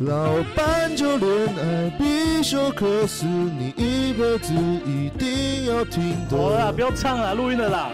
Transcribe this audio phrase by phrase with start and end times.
[0.00, 4.52] 老板就恋爱必修课是你一辈子
[4.84, 6.80] 一定要听好了啦，不。
[6.80, 7.90] 要唱了，录音了啦。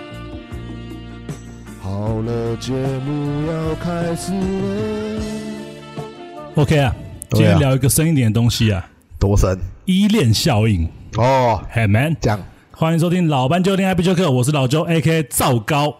[1.83, 5.21] 好了，节目要开始了。
[6.55, 6.95] OK 啊，
[7.33, 8.89] 今天聊一个深一点的东西啊，
[9.19, 9.59] 多深？
[9.85, 10.89] 依恋效应。
[11.17, 12.41] 哦，Hey man，讲
[12.71, 15.95] 欢迎收听老班就恋爱必修课，我是老周 AK 赵高，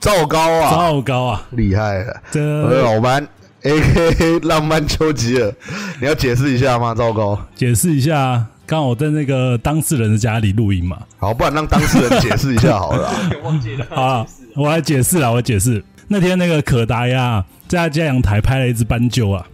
[0.00, 3.28] 赵高啊，赵高啊，厉害了，我老班
[3.64, 3.80] A
[4.14, 5.54] K 浪漫丘吉尔，
[6.00, 6.94] 你要解释一下吗？
[6.94, 10.98] 糟糕，解释一下，刚好我在那个当事人的家里录音嘛。
[11.18, 13.12] 好，不然让当事人解释一下好了
[13.44, 15.82] 忘记了， 我来解释啊，我解释。
[16.08, 19.46] 那天那个可达鸭在他家阳台拍了一只斑鸠啊，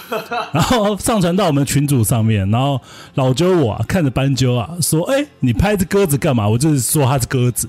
[0.52, 2.80] 然后上传到我们群组上面，然后
[3.14, 7.68] 老揪我、啊、看着斑鸠啊说：“哎、你拍只鸽子干嘛？”我就是说它是鸽子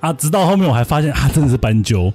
[0.00, 2.10] 啊，直到后面我还发现它真的是斑鸠。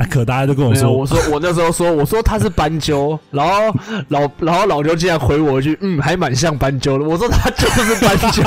[0.00, 3.78] 啊，可大家就跟我，说：“我说我那时候说，我说他是斑鸠，然后
[4.08, 7.04] 老然后老刘竟然回我一句，嗯，还蛮像斑鸠的。
[7.04, 8.42] 我说他就是斑鸠，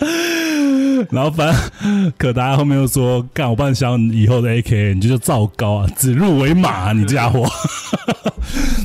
[1.10, 7.46] 然后反正可达后面又说：“干，我帮你想以后的 AK，你就叫赵高啊，指鹿为马、啊，你这家伙。”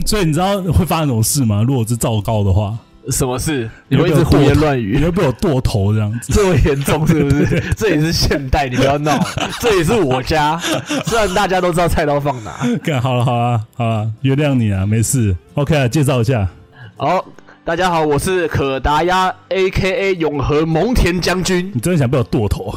[0.08, 1.62] 所以你知道会发生什么事吗？
[1.68, 2.78] 如果是赵高的话，
[3.12, 3.70] 什么事？
[3.90, 6.32] 你会一直胡言乱语你语，会被我剁头这样子。
[6.34, 7.60] 这么严重是不是？
[7.76, 9.20] 这也是现代，你不要闹，
[9.60, 10.58] 这也是我家。
[11.06, 12.52] 虽然大家都知道菜刀放哪。
[12.84, 15.36] 干好了好了好了，原谅你啊，没事。
[15.56, 16.48] OK 啊，介绍一下，
[16.96, 17.26] 好，
[17.66, 21.72] 大家好，我是可达鸭 A K A 永和蒙田将军。
[21.74, 22.74] 你真的想被我剁头？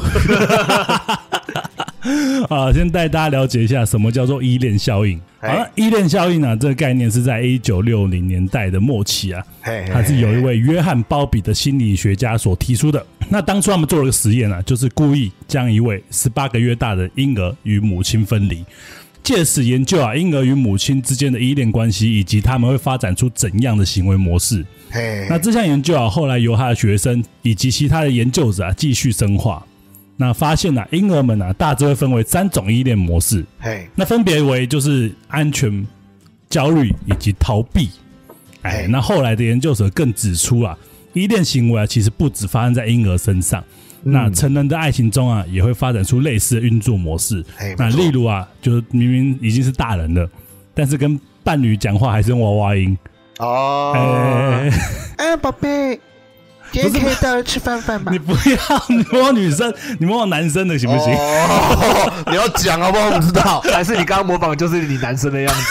[2.49, 5.19] 啊，先带大家了解一下什么叫做依恋效应。
[5.39, 13.05] 好哎了，依恋效应啊，这个概念是在一九六零年代的末期啊，嘿它是有一位约翰·鲍比的心理学家所提出的。
[13.29, 18.65] 那当初他们做了个实验啊，就是故意将一位十八个月大的婴儿与母亲分离，
[19.21, 24.65] 借此研究啊婴儿与母亲之间的依恋关系，以及他们会发展出怎样的行为模式。
[24.89, 29.63] 嘿，那这项研究啊，后来由他的学生以及其他的研究者啊继续深化。
[30.17, 35.85] 那发现啊，婴儿们啊大致会分为三种依恋模式，嘿，那分别为就是安全、
[36.49, 37.89] 焦虑以及逃避。
[38.63, 40.77] 哎，那后来的研究者更指出啊，
[41.13, 43.63] 依恋行为啊其实不止发生在婴儿身上，
[44.01, 47.45] 那成人的爱情中啊也会发展出类似的运作模式。
[47.77, 50.27] 那例如啊，就是明明已经是大人了，
[50.73, 52.97] 但是跟伴侣讲话还是用娃娃音。
[53.37, 54.69] 哦，哎，
[55.17, 55.99] 哎，宝贝，
[56.71, 58.19] 今天可以带我吃饭饭吧你？
[58.19, 61.13] 不要，你模仿女生，你模仿男生的行不行？
[61.15, 63.07] 哦， 你要讲好不好？
[63.07, 65.61] 我不知道，还是你刚刚模仿就是你男生的样子？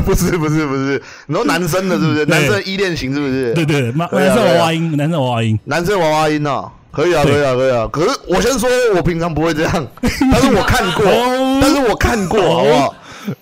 [0.04, 2.24] 不是不是不是，你说男生的是不是？
[2.26, 3.52] 男生的依恋型是不是？
[3.54, 5.58] 对对，男男生娃娃音，男生娃娃音。
[5.64, 7.88] 男生娃娃音哦，可以啊，可以啊，可以啊。
[7.92, 12.94] 可是我先说，我平常不会这样， 但是我看过哦，但是我看过，好不好？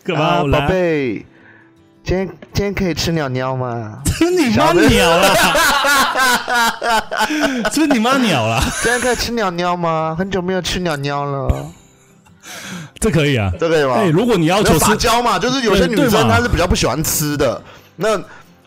[0.04, 0.42] 干嘛？
[0.44, 1.24] 宝贝，
[2.10, 4.02] 今天今天可以吃鸟鸟吗？
[4.04, 5.32] 吃你妈鸟了！
[7.70, 8.60] 吃你妈鸟了！
[8.82, 10.16] 今天可以吃鸟鸟吗？
[10.18, 11.66] 很久没有吃鸟鸟了，
[12.98, 13.52] 这可以啊。
[13.60, 13.94] 这可以吗？
[13.94, 17.62] 哎，如果你要求是，撒娇嘛，就是有些女生她是比较不喜欢吃的，
[17.94, 18.20] 那。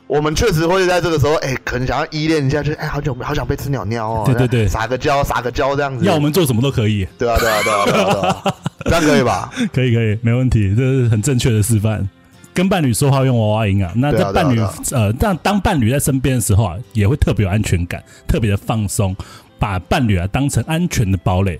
[0.06, 8.56] 我们确实会在这个时候，哎、可能想要依恋一下，就是哎、好久好想被吃鸟鸟哦，对对对撒个娇，撒个娇这样子，要我们做什么都可以，对啊，对啊，对啊，对啊，对啊，
[8.86, 9.50] 这样可以吧？
[9.74, 12.08] 可以可以，没问题，这是很正确的示范。
[12.54, 14.60] 跟伴侣说话用娃娃音啊，那在伴侣
[14.92, 19.16] 呃，当当伴侣在身边的时候啊，也会特别有安全感，特别的放松，
[19.58, 21.60] 把伴侣啊当成安全的堡垒，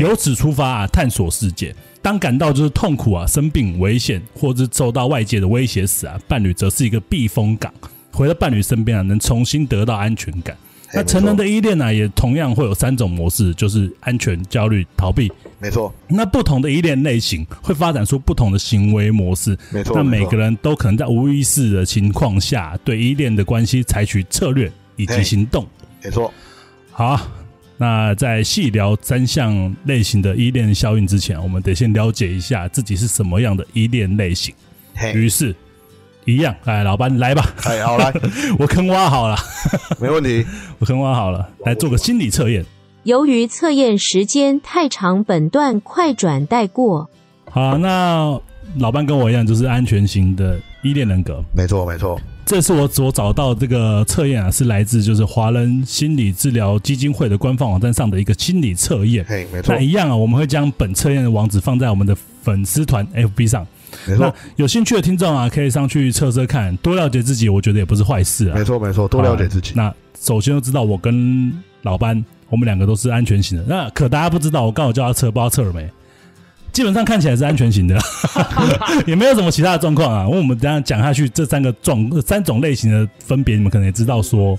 [0.00, 1.74] 由此出发啊，探索世界。
[2.02, 7.72] 当感到就是痛苦啊、生病、危险，或是受到外界的威胁时啊，伴侣则是一个避风港。
[8.12, 10.56] 回到伴侣身边啊，能重新得到安全感。
[10.92, 15.32] 那成人的依恋呢、也同样会有三种模式，就是安全、焦虑、逃避。
[15.64, 19.56] 没错，那不同的依恋类型会发展出不同的行为模式。
[19.70, 25.66] 没错，那每个人都可能在无意识的情况下，对依恋的关系采取策略以及行动。
[26.02, 26.30] 没错，
[26.90, 27.26] 好啊，
[27.78, 34.54] 那在细聊三项类型的依恋效应之前，我们得先了解一下自己是什么样的依恋类型。
[34.94, 35.56] 嘿，于是，
[36.26, 38.12] 一样，哎，老班来吧，哎，好来，
[38.60, 39.36] 我坑挖好了，
[39.98, 40.44] 没问题，
[40.78, 42.62] 我坑挖好了，来做个心理测验。
[43.04, 47.10] 由于测验时间太长，本段快转带过。
[47.50, 48.40] 好，那
[48.78, 51.44] 老班跟我一样，就是安全型的依恋人格。
[51.54, 59.22] 没错，没错，这次我所找到这个测验啊，是来自就是华人心理治疗基金会的官方网站上的一个心理测验。
[59.28, 63.66] 嘿，没错那，一样啊，我们会将本测验的网址放在我们的粉丝团 FB 上。
[64.06, 68.56] 没错那，有兴趣的听众啊，可以上去测测看，多了解自己，我觉得也不是坏事啊。
[68.56, 69.74] 没错，没错，多了解自己。
[69.76, 71.52] 那首先要知道，我跟
[71.82, 72.24] 老班，
[72.54, 73.64] 我们两个都是安全型的。
[73.66, 75.90] 那可大家不知道，我刚好叫他测，不知道测了没？
[76.72, 77.96] 基本上看起来是安全型的，
[79.06, 80.24] 也没有什么其他的状况啊。
[80.26, 84.58] 因为我们等一下讲下去，这三个状三种类型的分别，你们可能也知道说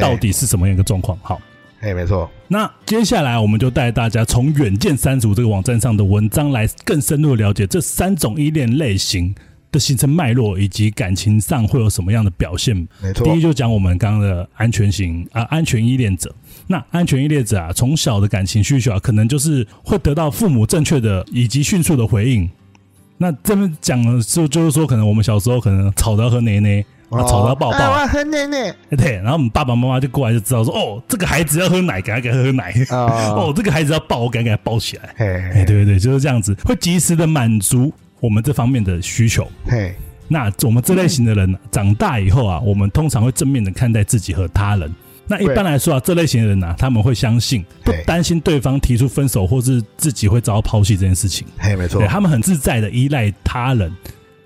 [0.00, 1.16] 到底是什么样一个状况。
[1.22, 1.40] 好，
[1.80, 9.34] 嘿，没错，那接下来我们就带大家从远见三组这个网站上的文章来更深入地了解这三种依恋类型
[9.74, 12.74] 的形成脉络，以及感情上会有什么样的表现。
[13.02, 16.32] 没错第一就讲我们刚刚的安全型啊，安全依恋者。
[16.68, 22.48] 那安全依恋者啊，从小的感情需求啊，可能就是会得到父母正确的以及迅速的回应。
[23.18, 35.14] 那这边讲的就就是说，可能我们小时候可能吵着要喝奶奶，啊，吵着要抱抱，哎我要喝奶奶哎对，然后我们爸爸妈妈就过来就知道说，哦，这个孩子要喝奶，赶快给他喝奶，啊哦，这个孩子要抱，我赶快给他抱起来。
[35.18, 37.92] 哎，对对对，就是这样子，会及时的满足
[38.24, 39.46] 我们这方面的需求。
[39.66, 39.94] 嘿，
[40.28, 44.90] 那我们这类型的人、长大以后啊，我们通常会正面的看待自己和他人。
[45.26, 51.46] 那一般来说啊，这类型的人啊，他们会相信，不嘿担心对方提出分手或是自己会遭到抛弃这件事情。
[51.58, 53.92] 嘿，没错，他们很自在的依赖他人，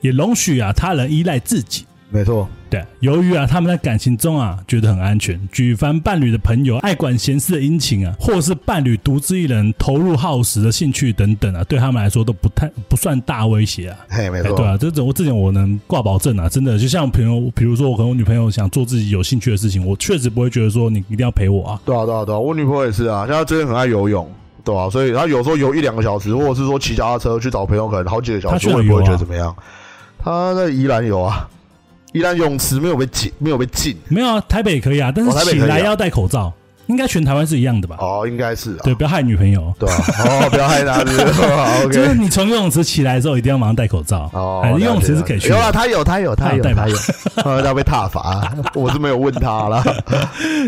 [0.00, 1.84] 也容许啊他人依赖自己。
[2.10, 13.98] 没错，对，由于啊他们在感情中啊觉得很安全，举凡伴侣的朋友爱管闲事的殷勤啊，或是伴侣独自一人投入耗时的兴趣等等啊，对他们来说都不太不算大威胁啊。
[14.08, 21.80] 嘿，没错，哎对啊，这种我之前我能挂保证啊，真的就像朋友，比如说我跟我女朋友想做自己有兴趣的事情，我确实不会觉得说你一定要陪我啊。
[21.84, 24.26] 对啊，对啊，对啊，我女朋友也是啊，像她最近很爱游泳，
[24.64, 29.54] 对啊，所以她有时候游一两个小时，或者是说骑脚踏车去找朋友，可能好几个小时，她去哪我也不会觉得怎么样。
[30.18, 31.46] 她在宜兰游啊，
[32.12, 33.96] 宜兰泳池没有被禁，没有被禁。
[34.08, 36.52] 没有啊，台北也可以啊，但是哦台北可以啊起来要戴口罩，
[36.86, 37.96] 应该全台湾是一样的吧？
[38.00, 39.72] 哦，应该是啊，对，不要害女朋友。
[39.78, 42.14] 对啊，哦，不要害她，是不是好就是。
[42.14, 44.30] 你从游泳池起来的时候，一定要马上戴口罩。
[44.32, 46.96] 哦哎，游泳池是可以去有啊，的，他有，他有，他有，他有他有，
[47.44, 49.84] 呃 他被踏罚， 我是没有问他啦。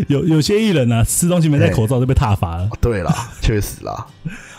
[0.07, 2.69] 有有些艺人啊，吃东西没戴口罩就被踏罚了。
[2.79, 3.11] 对啦，
[3.41, 4.05] 确实啦。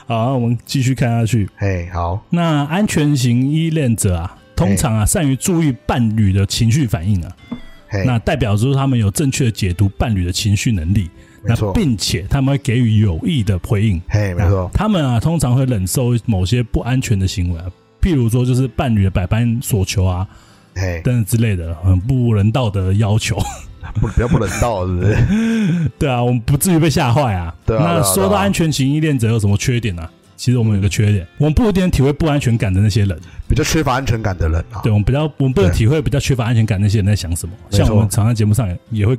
[0.08, 1.48] 好，那我们继续看下去。
[1.56, 7.32] 嘿，好，那安全型依恋者啊，通常啊善于注意伴侣的情绪反应啊，
[8.04, 11.10] 那代表说他们有正确的解读伴侣的情绪能力，
[11.44, 14.00] 那并且他们会给予有益的回应。
[14.08, 17.66] 嘿，没错，他们啊通常会忍受某些不安全的行为啊，
[18.00, 20.26] 譬如说就是伴侣的百般索求啊
[20.74, 23.38] 嘿，等等之类的很不人道的要求。
[24.00, 25.90] 不比较不人道，是不是？
[25.98, 27.52] 对啊，我们不至于被吓坏啊。
[27.66, 30.08] 对啊那说到安全型依恋者有什么缺点呢、
[30.42, 33.16] 其实我们有个缺点，我们不一定能体会不安全感的那些人。
[33.46, 34.80] 比较缺乏安全感的人啊。
[34.82, 37.54] 对，我们比较，我们不能体会比较缺乏安全感那些人在想什么。
[37.70, 39.16] 像我们常常节目上也也会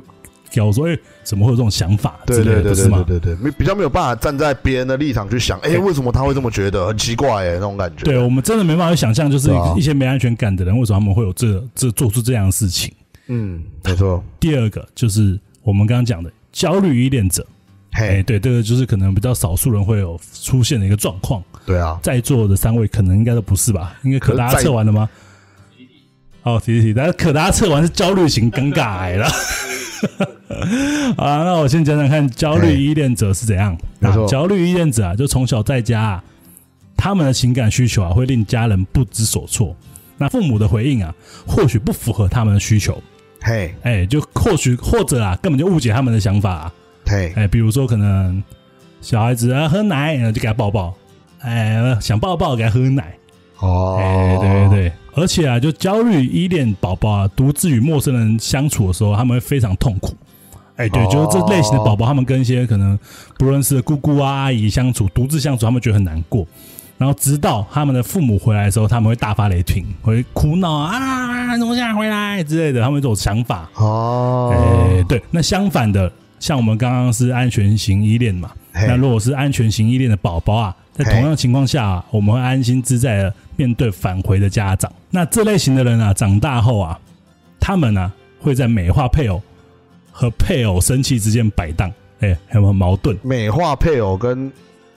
[0.52, 3.02] 聊说，哎、怎么会有这种想法之类的，对对对是吗？
[3.06, 6.88] 对对对，没比较没有办法站在别人的立场去想，哎，对为什么他会这么觉得？
[6.88, 8.04] 很奇怪哎，那种感觉。
[8.04, 12.92] 对，我们真的没办法去想象，就是一些没安全感的人，为什么他们会有这这做出这样的事情。
[13.28, 14.22] 嗯，没错。
[14.38, 17.46] 第二个就是我们刚刚讲的焦虑依恋者，
[17.94, 21.42] 哎、嘿，对，这个就是可能比较少数人会有出现的一个状况。
[21.64, 23.94] 对啊，在座的三位可能应该都不是吧？
[24.02, 25.08] 应该可达测完了吗？
[26.42, 29.28] 哦，提提提，但是可达测完是焦虑型尴尬癌了。
[31.16, 33.76] 好啊，那我先讲讲看焦虑依恋者是怎样。
[34.00, 36.24] 没焦虑依恋者啊，就从小在家、啊，
[36.96, 39.74] 他们的情感需求啊，会令家人不知所措。
[40.18, 41.14] 那父母的回应啊，
[41.46, 43.02] 或许不符合他们的需求，
[43.40, 46.72] 嘿，哎，就或许或者啊，根本就误解他们的想法、啊。
[47.06, 48.42] 嘿，哎，比如说可能
[49.00, 50.94] 小孩子啊喝奶，然后就给他抱抱，
[51.40, 53.14] 哎，想抱抱给他喝奶，
[53.58, 60.14] 哦，哎，对对对，而且啊，就焦虑依恋宝宝啊，独自与陌生人相处的时候，他们会非常痛苦。
[60.76, 62.98] 哎，对，哦就是这类型的宝宝，他们跟一些可能
[63.38, 66.46] 不认识的姑姑啊、阿姨相处，独自相处，他们觉得很难过。
[66.96, 73.68] 然后直到他们的父母回来的时候，他们会大发雷霆，会哭闹啊，啊怎么现在回来之类的，他们这种想法。
[73.74, 84.92] 哦，哎，对，那相反的，像我们刚刚是安全型依恋嘛，那如果是安全型依恋的宝宝啊，在同样的情况下、啊，我们会安心自在的面对返回的家长。
[85.10, 86.98] 那这类型的人啊，长大后啊，
[87.58, 89.40] 他们呢、会在美化配偶
[90.10, 93.16] 和配偶生气之间摆荡，哎，有没有很矛盾？
[93.22, 94.52] 美化配偶跟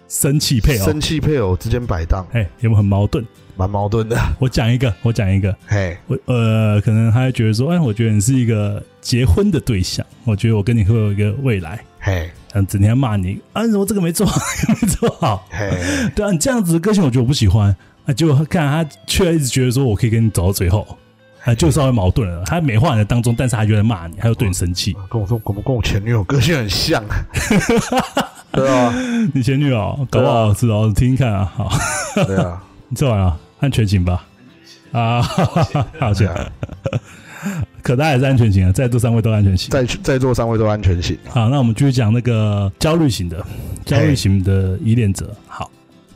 [0.07, 3.25] 生气配偶，生气配偶之间摆荡，哎，有没有很矛盾？
[3.55, 4.15] 蛮矛盾的。
[4.37, 11.79] 我讲一个，我讲一个，嘿，我呃，可能他会觉得说，哎，我觉得你是一个结婚的对象，我觉得我跟你会有一个未来。
[11.97, 15.47] 嘿，嗯，整天骂你啊，你怎么这个没做好，那 个没做好？
[15.49, 15.69] 嘿，
[16.13, 17.73] 对啊，你这样子的个性，我觉得我不喜欢
[18.05, 18.13] 啊。
[18.13, 20.85] 结果看他却一直觉得说我可以跟你走到最后，
[21.45, 22.43] 啊，就稍微矛盾了。
[22.47, 24.93] 他美化你的当中，但是他就在骂你，他又对你生气。
[25.09, 27.01] 跟我说，跟我跟我前女友个性很像，
[28.51, 28.93] 对啊，
[29.33, 31.49] 你前女友搞不好知道听听看啊。
[31.55, 31.71] 好，
[32.25, 34.25] 对啊，你做完了，安全景吧？
[34.91, 35.21] 啊，
[35.97, 36.51] 好对险，啊，
[37.87, 39.69] 可大也是安全型啊，在座三位都安全型。
[39.69, 43.41] 在在座三位都安全型，好，那我们继续讲那个焦虑型的
[43.85, 45.33] 焦虑型的依恋者。
[45.47, 45.71] 好，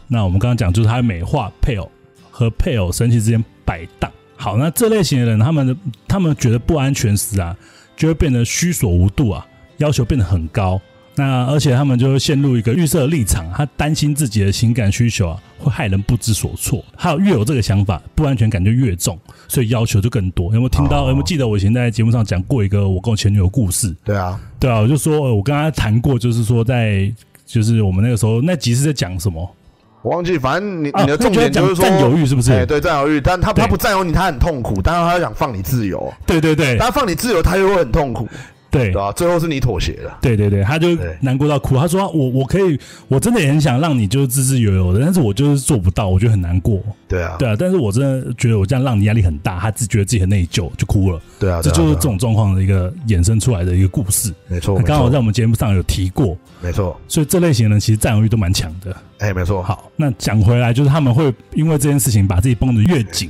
[0.10, 1.90] 那我们刚刚讲就是他美化配偶
[2.30, 4.12] 和配偶生气之间摆荡。
[4.36, 5.74] 好，那这类型的人，他们的
[6.10, 7.56] 他们觉得不安全时啊，
[7.96, 9.48] 就会变得虚所无度啊，
[9.78, 10.82] 要求变得很高。
[11.16, 16.84] 那而且他们就会陷入一个预设立场，他担心自己的情感需求啊会害人不知所措。
[16.96, 20.46] 还有越有这个想法，不安全感就越重，所以要求就更多。
[20.54, 21.06] 有没有听到？
[21.06, 23.94] 哦有没有记得我以前在节目上讲过一个我跟我前女友故事？
[24.04, 27.12] 对啊，对啊，我就说呃我跟他谈过，就是说在
[27.46, 29.56] 就是我们那个时候那集是在讲什么？
[30.04, 38.28] 我忘记，反正你啊你的重点就是占有欲是不是哎，对，占有欲，但他对他不占有你，他很痛苦，但是他想放你自由，对对对但他放你自由，他又会很痛苦，
[38.72, 39.12] 对对吧？
[39.12, 41.78] 最后是你妥协了，对对对，他就对难过到哭。
[41.78, 46.82] 他说我我可以，我真的也很想让你就是自自由由的，但是我就是做不到，我觉得很难过。
[47.08, 51.22] 对啊，对啊，但是我真的觉得我这样让你压力很大，他自觉得自己很内疚，就哭了。
[51.38, 54.34] 对啊，这就是这种状况的一个衍生出来的一个故事。
[54.48, 58.96] 没错，他刚好在我们节目上有提过，没错，所以这类型的人其实占有欲都蛮强的。
[59.18, 63.30] 哎，没错，好，那讲回来，就是他们会因为这件事情把自己绷得越紧，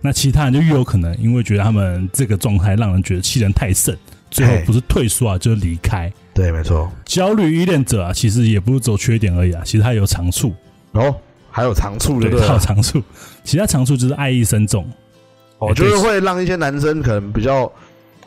[0.00, 3.96] 那其他人就越有可能因为觉得他们这个状态让人觉得欺人太甚，
[4.30, 6.12] 最后不是退缩啊，就是离开。
[6.34, 6.90] 对，没错。
[7.04, 10.54] 焦虑依恋者啊，其实也不是走缺点而已啊，其实他有长处，
[10.92, 11.14] 哦，
[11.50, 12.58] 还有长处，对不它有对？
[12.58, 13.02] 长处，
[13.42, 14.86] 其他长处就是爱意深重。
[15.58, 17.68] 哦，就是会让一些男生可能比较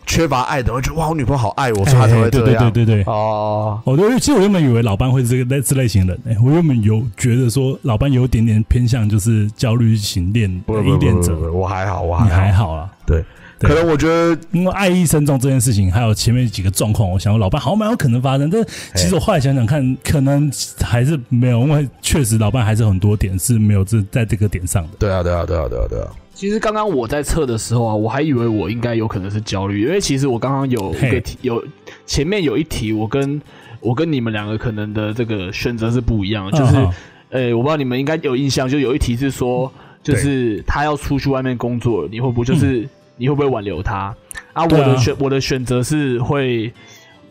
[0.05, 2.70] 缺乏爱的，会觉得哇，我女朋友好爱我，所以哎他才会对这样。
[2.74, 3.13] 对对对对。
[3.13, 12.67] 哦，我都其实我原本以为老班会是这个类这类型的人、欸，我原本有觉得说老班有点点偏向就是焦虑型恋依恋者，不不不，我还好，我你还还好。
[12.67, 12.91] 好啦。
[13.05, 13.24] 对
[13.68, 20.51] 可能我觉得因为爱意深重这件事情，还有前面几个状况，我想老伴好像蛮有可能发生，但是其实我后来想想看，可能
[20.82, 24.89] 还是没有，因为确实老伴还是很多点是没有这在这个点上的。
[25.00, 26.08] 对啊，对啊，对啊，对啊，对啊。
[26.34, 31.63] 其实刚刚我在测的时候啊，我还以为我应该有可能是焦虑，因为其实我刚刚有一个题，有
[32.08, 33.39] 前面有一题，我跟
[33.80, 36.94] 我跟你们两个可能的这个选择是不一样的，就是嗯，
[37.30, 42.88] 呃，我不知道你们应该有印象，就有一题是说，就是他要出去外面工作，你会不会就是、
[43.21, 44.15] 你会不会挽留他？
[44.53, 46.73] 啊，我的选我的选择是会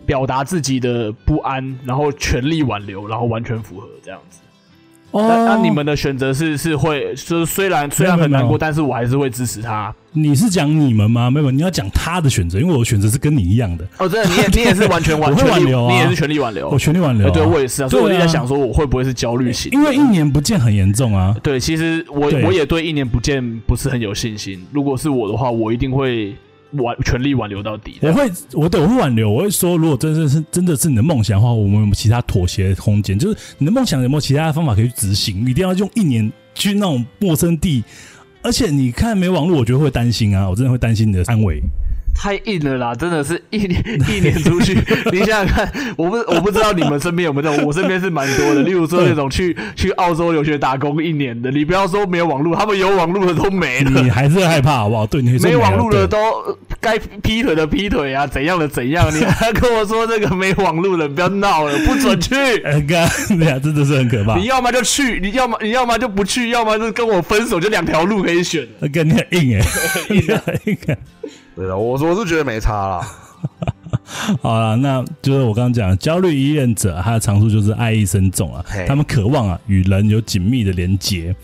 [0.07, 4.41] 表达自己的不安，然后全力挽留，然后完全符合这样子。
[5.13, 9.93] 哦那那你们的选择是是会，就是虽然虽然很难过，但是我还是会支持他。
[10.13, 11.31] 你是讲你们吗？
[11.31, 16.69] 没有，你要讲他的选择，因为我的选择是跟你一样的，哦，真的，你也你也是完全 完我会全，挽留啊你也是全力挽留。
[16.69, 19.71] 我全力挽留、对我也是啊，所以我就在想说，我会不会是焦虑型？
[19.73, 21.35] 因为一年不见很严重啊。
[21.43, 24.65] 对，其实我我也对一年不见不是很有信心。
[24.73, 26.35] 如果是我的话，我一定会
[26.73, 27.99] 挽全力挽留到底。
[28.03, 33.19] 我会，我对我会挽留，我会说，如果真的是真的是你的梦想的话，我们有没有其他妥协的空间？
[33.19, 35.47] 就是你的梦想有没有其他的方法可以去执行？
[35.49, 37.83] 一定要用一年去那种陌生地，
[38.43, 41.61] 而且你看没网络，我觉得会担心啊，我真的会担心你的安危。
[42.15, 44.75] 太硬了啦，真的是一年 一年出去，
[45.11, 48.63] 你想想看，我不我不知道你们身边有没有这种，我身边是蛮多的。
[48.63, 54.03] 例如说那种去 去澳洲留学打工一年的，你不要说没有网络，他们有网络的都没了。
[54.03, 55.07] 你还是害怕好不好？
[55.07, 56.19] 对，你没有网络的都
[56.79, 62.31] 该劈腿的劈腿啊，怎样的怎样，你还跟我说这个没网络的，不要闹了，不准去。
[63.63, 64.45] 真的是很可怕你。
[64.45, 68.67] 要么就去，你要么你要么就不去，要么就跟我分手，就两条路可以选。
[68.93, 69.65] 跟，你很硬哎、
[70.11, 70.97] 硬啊！
[71.57, 73.09] 对的，我我是觉得没差啦。
[74.43, 81.35] 好了，那就是我刚刚讲的焦虑依恋者，他的长处就是爱意深重啊，他们渴望啊与人有紧密的连结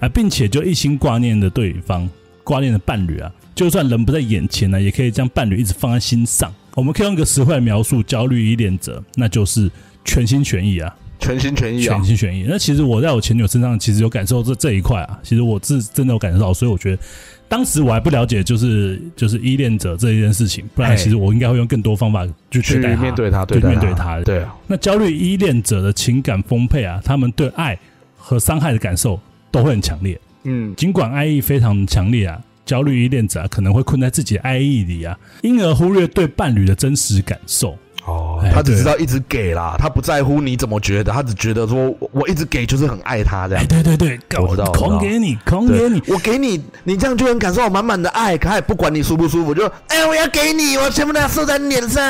[0.00, 2.08] 啊，并且就一心挂念的对方，
[2.42, 6.52] 挂念的伴侣啊，就算人不在眼前呢、也可以将伴侣一直放在心上。
[6.74, 9.70] 我们可以用一个词汇来描述焦虑依恋者，那就是
[10.04, 12.04] 全心全意啊，全心全意啊全！
[12.04, 12.44] 心全意。
[12.46, 17.02] 那其实我在我前女友身上，其实有感受这这一块啊，其实我是真的有感受到，所以我觉得
[17.48, 27.78] 当时我还不了解，就是就是依恋者这一件事情，不然其实我应该会用更多方法去去面对他，对面对他对啊，那焦虑依恋者的情感丰沛啊，他们对爱
[28.16, 29.18] 和伤害的感受
[29.50, 30.20] 都会很强烈。
[30.44, 37.78] 嗯，尽管爱意非常强烈啊，焦虑依恋者、啊、可能会困在自己的爱意里啊，因而忽略对伴侣的真实感受。
[38.04, 43.68] 哎，哦他只知道一直给啦，他不在乎你怎么觉得，他只觉得说我我一直给就是很爱他这哎，样。
[43.68, 46.02] 对对对，我知道狂给你，狂给你。
[46.08, 52.02] 我给你，你这样就能感受到满满的爱，可他也不管你舒不舒服，就哎，我要给你，我全部都要射在你脸上，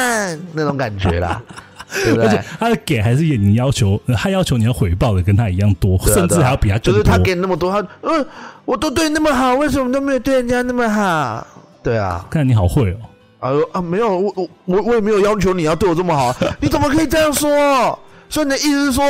[0.54, 1.42] 那种感觉啦，
[2.04, 2.42] 对不而且？
[2.58, 6.92] 他的给还是你要求，呃他要求你要回报的跟他一样多，对啊对啊甚至还要比他更多。
[6.94, 8.26] 就是他给你那么多，他嗯，
[8.64, 11.46] 我都对你那么好，为什么都没有对人家那么好？
[11.82, 12.96] 对啊，看你好会哦，
[13.42, 17.98] 啊啊，没有，我我我我也没有要求你要对我这么好， 你怎么可以这样说？
[18.28, 19.04] 所以你的意思是说，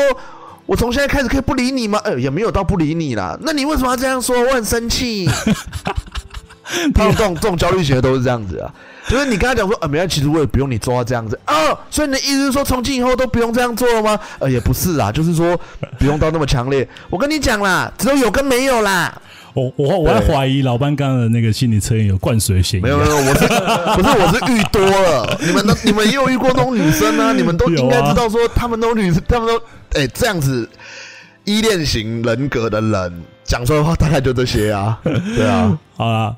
[0.64, 2.00] 我从现在开始可以不理你吗？
[2.04, 3.38] 呃，也没有到不理你啦。
[3.42, 4.40] 那你为什么要这样说？
[4.40, 5.28] 我很生气。
[6.94, 8.72] 他们这种这种焦虑型的都是这样子啊，
[9.06, 11.54] 就是你跟他讲说，啊，没有，其实我也不用你做到这样子啊，
[11.90, 14.18] 所以你的意思是说，从今以后都不用这样做了吗？
[14.38, 15.58] 呃，也不是啊，就是说
[15.98, 16.88] 不用到那么强烈。
[17.10, 19.20] 我跟你讲啦，只有有跟没有啦。
[19.54, 22.84] 我我我还怀疑老班刚刚的那个心理测验有灌水嫌疑啊。
[22.84, 23.46] 没有没有，我是
[23.96, 25.38] 不是我是遇多了？
[25.40, 27.32] 你们都你们也有遇过那种女生啊？
[27.32, 29.60] 你们都应该知道说，他们都女， 他们都
[30.00, 30.68] 哎、这样子
[31.44, 34.98] 依恋型人格的人讲出来的话，大概就这些啊。
[35.04, 36.34] 对啊， 好啦，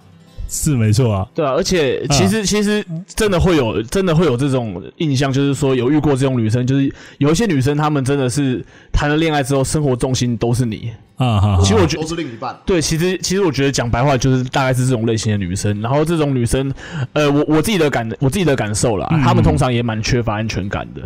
[0.49, 1.27] 是没错啊。
[1.35, 10.91] 对啊，而且其实、其实真的会有真的会有这种印象，就是说有遇过这种女生，就是有一些女生她们真的是谈了恋爱之后，生活重心都是你。
[11.17, 12.57] 啊哈，其实我觉得都是另一半。
[12.67, 16.73] 对，其实其实我觉得讲白话就是大概是这种类型的女生，然后这种女生，
[17.13, 21.03] 呃，我我自己的感我自己的感受啦，嗯她们通常也蛮缺乏安全感的，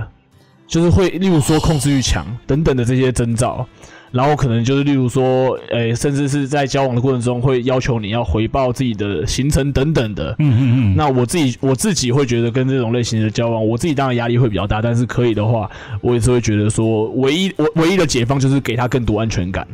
[0.66, 3.66] 就是会例如说控制欲强等等的这些征兆，
[4.11, 10.35] 然后可能就是例如说，呃，甚至是在交往的过程中会要求你要回报自己的行程等等的。
[10.38, 19.67] 嗯嗯嗯，那我自己我自己会觉得跟这种类型的交往，我自己当然压力会比较大，但是可以的话，我也是会觉得说，唯一我唯一的解放就是给他更多安全感。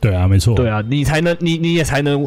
[0.00, 0.54] 对啊，没错。
[0.54, 2.26] 对啊，你才能你你也才能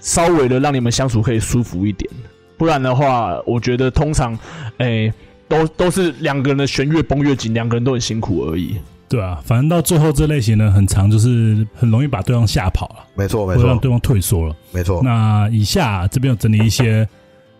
[0.00, 2.10] 稍微的让你们相处可以舒服一点，
[2.56, 4.38] 不然的话，我觉得通常，
[4.78, 5.12] 诶、
[5.48, 8.76] 都都是两个人的弦越绷越紧，两个人都很辛苦而已。
[9.10, 14.54] 对啊，反正到最后这类型呢，很长，就是很容易把对方吓跑了，没错没错让对方退缩了。
[14.70, 15.02] 没错。
[15.02, 17.06] 那以下这边有整理一些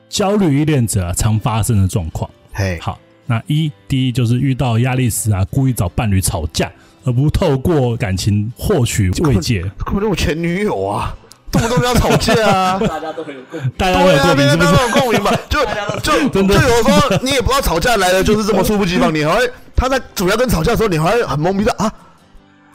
[0.08, 2.30] 焦虑依恋者、啊、常发生的状况。
[2.52, 6.70] 嘿，好，那一第一就是遇到压力时啊，故意找伴侣吵架，
[7.02, 9.62] 而不透过感情获取慰藉。
[9.84, 11.12] 根本就我前女友啊，
[11.50, 12.78] 动不动就要吵架啊。
[12.88, 14.68] 大家都很有啊，共鸣，是不是？
[14.68, 15.32] 大家都有共鸣吧？
[15.48, 15.64] 就
[16.00, 21.92] 就就有时候你也不知道吵架来的就是这么猝不及防， 你还会他在主要跟吵架的时候，你还会很懵逼的啊，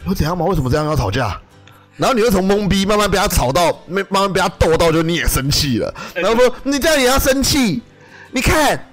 [0.08, 0.46] 有怎样吗？
[0.46, 1.39] 为什么这样要吵架？
[1.98, 5.94] 然后你会从懵逼慢慢被他吵到，慢慢被他逗到，就你也生气了。
[6.13, 7.82] 然后说你这样也要生气？
[8.32, 8.91] 你看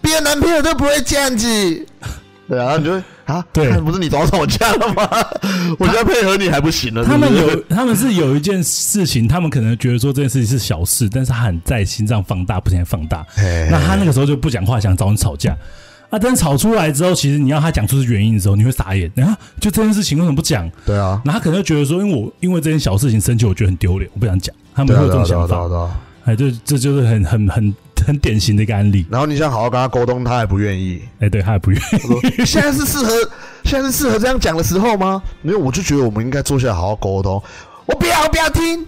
[0.00, 1.46] 别的男朋友都不会这样子。
[2.48, 5.08] 对啊，然后你就会啊，对 不是你找我吵架了吗？
[5.78, 7.04] 我现在配合你还不行了。
[7.04, 13.24] 他们有，他们是有一件事情，他们可能觉得说这件事情是小事，但是他很在心脏放大，不停地放大。
[13.70, 15.56] 那他那个时候就不讲话，想找你吵架。
[16.10, 19.08] 啊，但吵出来之后，其实你要他讲出是原因的时候，你会傻眼。
[19.14, 20.68] 然后就这件事情为什么不讲？
[20.84, 24.52] 对啊，然后他可能就觉得说，因为我因为这件小事情生气，我觉得很丢脸，我不想讲。
[24.74, 25.88] 他们会有这种想法。
[26.24, 27.74] 哎，这这就是很很很
[28.06, 29.06] 很典型的一个案例。
[29.10, 31.02] 然后你想好好跟他沟通，他还不愿意。
[31.20, 31.82] 哎，对他还不愿意。
[31.90, 33.14] 他说：“现在是适合，
[33.64, 37.42] 现在是适合这样讲的时候吗？”因为我就觉得我们应该坐下来好好沟通。
[37.86, 38.86] 我不要，我不要听，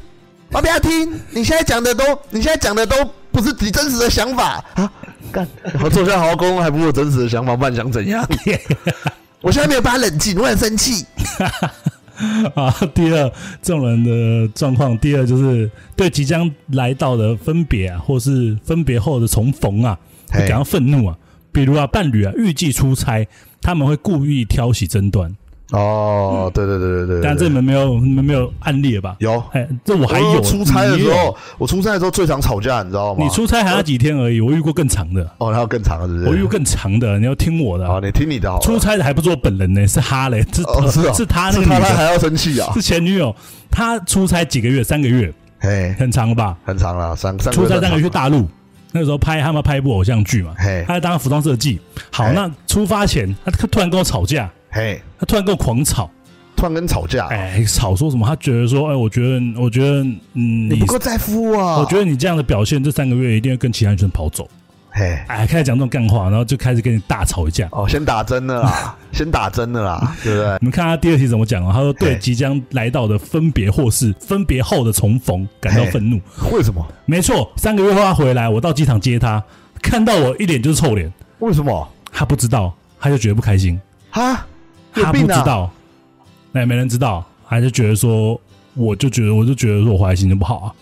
[0.51, 1.13] 我不要听。
[1.31, 2.97] 你现在讲的都，你现在讲的都
[3.31, 4.91] 不是你真实的想法啊！
[5.33, 5.47] 干，
[5.83, 8.27] 我坐下来好好沟通，还不是我真实的想法，不然想怎样？
[9.41, 11.05] 我现在没有办法冷静，我很生气。
[12.55, 19.99] 啊，第二，这种人的状况，第二就是对即将来到的分别啊，或是分别后的重逢啊，
[20.31, 21.19] 会感到愤怒啊。
[21.51, 23.27] 比如啊，伴侣啊预计出差，
[23.61, 25.35] 他们会故意挑起争端。
[25.73, 29.17] 哦，对对对对对对但这你们没有，你们没有案例了吧？
[29.19, 29.43] 有。
[29.53, 33.25] 哎，这我还有出差的时候，我出差的时候最常吵架，你知道吗？
[33.25, 36.29] 你出差还要几天而已，我遇过更长的，哦，还有更长的，是不是？
[36.29, 37.93] 我遇过更长的，你要听我的啊。
[37.93, 38.57] 好，你听你的。
[38.61, 42.71] 出差的还不是我本人呢，是他嘞，是哦，是他那个是他，还要生气啊？
[42.75, 43.35] 是前女友。
[43.71, 46.55] 他出差几个月，三个月，嘿，很长了吧？
[46.63, 48.47] 很长了，三三出差三个月去大陆，
[48.93, 51.81] 那个时候拍他们拍一部偶像剧嘛，嘿他在当服装设计。
[52.11, 56.11] 好，那出发前他突然跟我吵架，嘿，他突然跟我狂吵，
[56.57, 58.27] 突然跟吵架，哎，吵说什么？
[58.27, 61.79] 他觉得说，哎，我觉得，我觉得，嗯，你不够在乎啊！
[61.79, 64.49] 我觉得你这样的表现，这三个月一定会跟其他女生跑走。
[64.91, 67.69] 嘿，哎，开始讲这种干话，然后就开始跟你大吵一架。
[67.71, 70.59] 哦，先打针了啦， 先打针了啦，对不对？
[70.61, 71.73] 你们看他第二题怎么讲啊？
[71.73, 76.21] 他说对嘿即将来到的分别或是分别后的重逢感到嘿愤怒。
[76.51, 76.85] 为什么？
[77.07, 79.41] 没错，三个月后他回来，我到机场接他，
[79.81, 81.89] 看到我一脸就是臭脸，为什么？
[82.11, 83.81] 他不知道，他就觉得不开心。
[84.11, 84.45] 哈，
[84.95, 85.39] 有他不病啊！
[85.39, 85.71] 知道，
[86.53, 88.41] 那也没人知道，还是觉得说，
[88.75, 90.75] 我就觉得，我就觉得说我回来心情不好啊，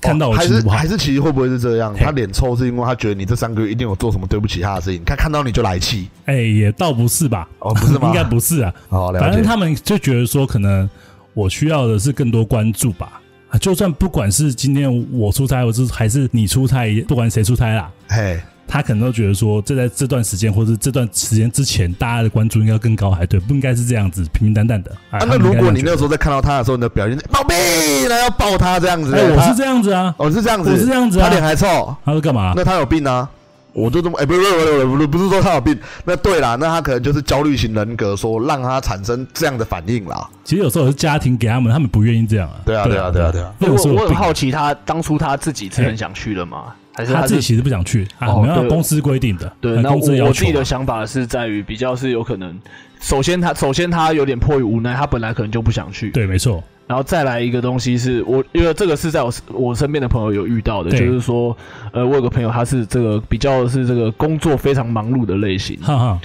[0.00, 1.94] 看到我哦还心情不好是还，是其实会不会是这样？
[1.94, 7.48] 他脸臭是因为他觉得你这三个月一定有做什么对不起他的事情，他看到你就来气哎，也倒不是吧？
[7.60, 8.08] 哦，不是吗？
[8.08, 9.26] 应该不是啊， 哦，了解。
[9.26, 10.88] 反正他们就觉得说，可能
[11.34, 13.20] 我需要的是更多关注吧。
[13.48, 24.90] 啊，就算不管是今天我出差，或是还是你出差，不管谁出差啦，嘿，他可能都觉得说，这在这段时间或者这段时间之前，大家的关注应该更高，还对，不应该是这样子平平淡淡的。
[25.10, 32.52] 啊啊，那如果你那个个时候在看到他的时候，你的表现，宝贝，然后要抱他这样子，哎，我是这样子啊，我是这样子，我是这样子啊他脸还臭，他说干嘛？
[32.56, 33.28] 那他有病啊？
[33.72, 40.26] 我就这么哎、不是不是不是不是不是说他有病，那对啦，那他可能就是焦虑型人格，说让他产生这样的反应啦。
[40.44, 42.56] 其实有时候是家庭给他们，他们不愿意这样啊。
[42.64, 46.72] 对啊对啊对啊对啊不能说有病我我很好奇，他当初他自己是很想去的吗？
[46.96, 52.58] 还是是他自己其实不想去啊，没有公司规定的，对，那我我自己的想法是在于比较是有可能，
[53.00, 61.54] 首先他首先他有点迫于无奈，他本来可能就不想去，对，没错，然后再来一个东西是我因为这个是在我我身边的朋友有遇到的，就是说，
[61.92, 66.20] 呃，我有个朋友他是这个比较是这个工作非常忙碌的类型，哈哈，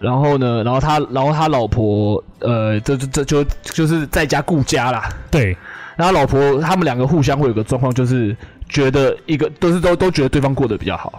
[0.00, 5.56] 然后呢，然后他然后他老婆呃，这这这就就是在家顾家啦，对，
[5.94, 8.36] 然后他老婆他们两个互相会有个状况，就是
[8.68, 11.12] 觉得一个都是都都觉得对方过得比较好，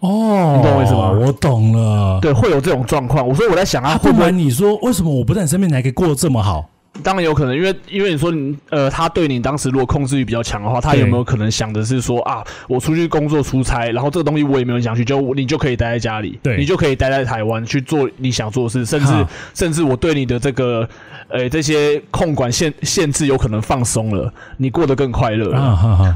[0.00, 2.20] 哦，你懂我意思吗我懂了。
[2.20, 3.26] 对，会有这种状况。
[3.26, 6.68] 我所以我在想，他他会不会不瞒你说，为什么我不在你身边，你还可以过得这么好？
[7.02, 16.56] 当然有可能，因为因为你说你呃，他对你当时如果控制欲比较强的话，他有没有可能想的是说啊，我出去工作出差，然后这个东西我也没有想去，就你就可以待在家里，对。
[16.56, 20.88] 你就可以待在台湾去做你想做的事，甚至甚至我对你的这个
[21.28, 25.52] 呃这些控管限限制有可能放松了，你过得更快乐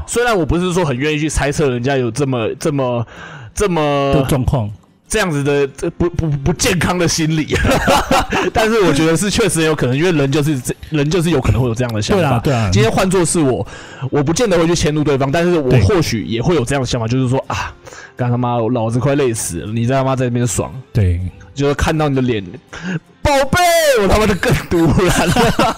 [0.07, 3.05] 虽然我不是说很愿意去猜测人家有这么这么
[3.53, 4.71] 这的么状况，
[5.11, 7.53] 这样子的这不不不健康的心理，
[8.53, 12.23] 但是我觉得是确实有可能，因为人就是这人就是有可能会有这样的想法。
[12.23, 13.67] 对啊对啊，今天换作是我，
[14.09, 17.75] 我不见得会去迁怒对方，但是我或许也会有这样的想法，就是说啊，
[18.15, 21.19] 干他妈老子快累死了，你在他妈在那边爽，对，
[21.53, 22.41] 就是看到你的脸，
[23.21, 23.59] 宝贝，
[24.01, 25.33] 我他妈的更突然了，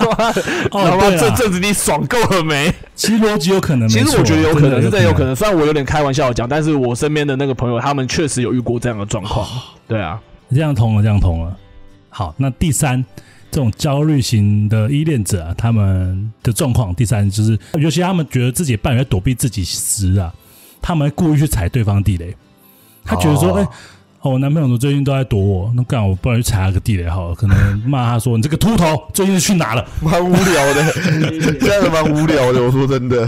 [0.72, 2.74] 哦他妈这阵子你爽够了没？
[2.96, 5.24] 其实逻辑有可能，其实我觉得有可能，是真的有可。
[5.24, 5.36] 能。
[5.36, 9.48] 虽然我有点开玩笑地讲，但是我身边的那个朋友，他们确实有遇过这样的状况。
[9.88, 10.20] 对啊，
[10.52, 11.56] 这样通了，这样通了。
[12.10, 13.04] 好，那第三，
[13.52, 20.32] 这种焦虑型的依恋者啊，他们的状况，第三就是，尤其他们觉得自己伴侣在躲避自己时啊，
[20.82, 22.36] 他们会故意去踩对方地雷。
[23.06, 23.68] 他觉得说，哦哎、
[24.24, 29.86] 哦，我男朋友最近都在躲我，那干我不然去踩他个地雷好了，可能骂他说你这个秃头最近去哪了？
[30.02, 30.92] 蛮无聊的，
[31.60, 32.64] 真的蛮无聊的。
[32.64, 33.28] 我说真的，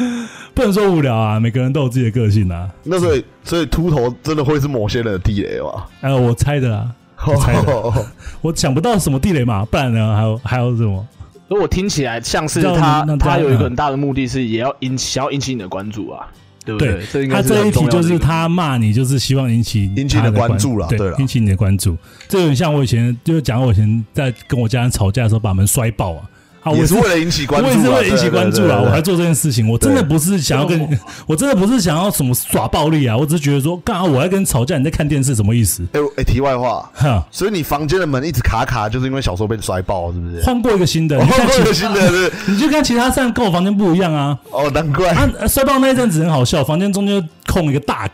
[0.52, 2.68] 不能说无聊啊，每个人都有自己的个性啊。
[2.82, 5.84] 那所以所以秃头真的会是某些人的地雷吗？
[6.02, 6.90] 哎、我猜的啦，
[7.26, 8.06] 我猜的，
[8.42, 11.08] 我想不到什么地雷嘛，不然呢，还有还有什么？
[11.48, 16.26] 如果听起来像是他他有一个很大的目的是也要引起，想要引起你的关注啊，
[16.64, 21.96] 对不对他这一题就是他骂你，就是希望引起引起你的关注了对引起你的关注。
[22.28, 26.30] 这有点像我以前就是讲我以前在跟我家人吵架的时候，把门摔爆啊。
[26.64, 29.68] 啊，我也是为了引起关注啊，我也是为了引起关注啊，我还做这件事情。
[29.68, 30.88] 我真的不是想要跟你，
[31.28, 35.86] 我真的不是想要什么耍暴力啊，我只是觉得说，干啊，我在跟你吵架，你在看电视，什么意思？
[35.92, 40.42] 哎哎，题外话， 哈，所以你房间的门一直卡卡，就是因为小时候被摔爆，是不是？
[40.42, 44.38] 换过一个新的， 换过一个新的是你就看其他扇跟我房间不一样啊。
[44.50, 48.08] 哦，难怪啊，摔爆那一阵子很好笑，房间中间空一个大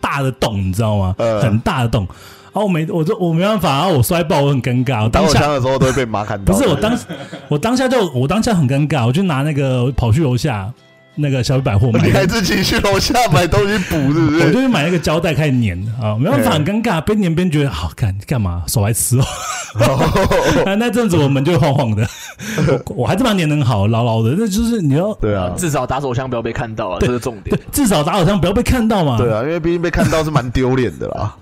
[0.00, 1.14] 大的洞，你知道吗？
[1.18, 2.08] 呃很大的洞。
[2.54, 5.04] 然后我没，我就我没办法，然后我摔爆，我很尴尬。
[5.04, 6.52] 我当下枪的时候都会被马砍到。
[6.52, 6.98] 不是我当，
[7.48, 10.70] 我当下就我当下很尴尬，我就拿那个跑去楼下
[11.14, 14.36] 那个小百货买你还自己去楼下买东西补，是不是？
[14.36, 19.24] 我就是去买那个胶带开始粘啊，没办法，很尴尬，边粘边觉得好干干嘛，手还吃哦。
[20.66, 22.06] 啊那阵子我们就晃晃的，
[22.86, 24.34] 我我还是把它粘得很好，牢牢的。
[24.38, 29.16] 那就是你要对啊，至少打手枪不要被看到啊，这是重点对。，至少打手枪不要被看到嘛。
[29.16, 31.34] 对啊，因为毕竟被看到是蛮丢脸的啦。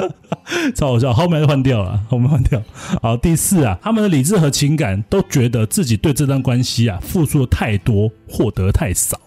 [0.74, 2.62] 超好笑，后面就换掉了，后面换掉。
[3.02, 9.18] 好，第四啊，他们的理智和情感都觉得自己对这段关系啊付出的太多，获得太少，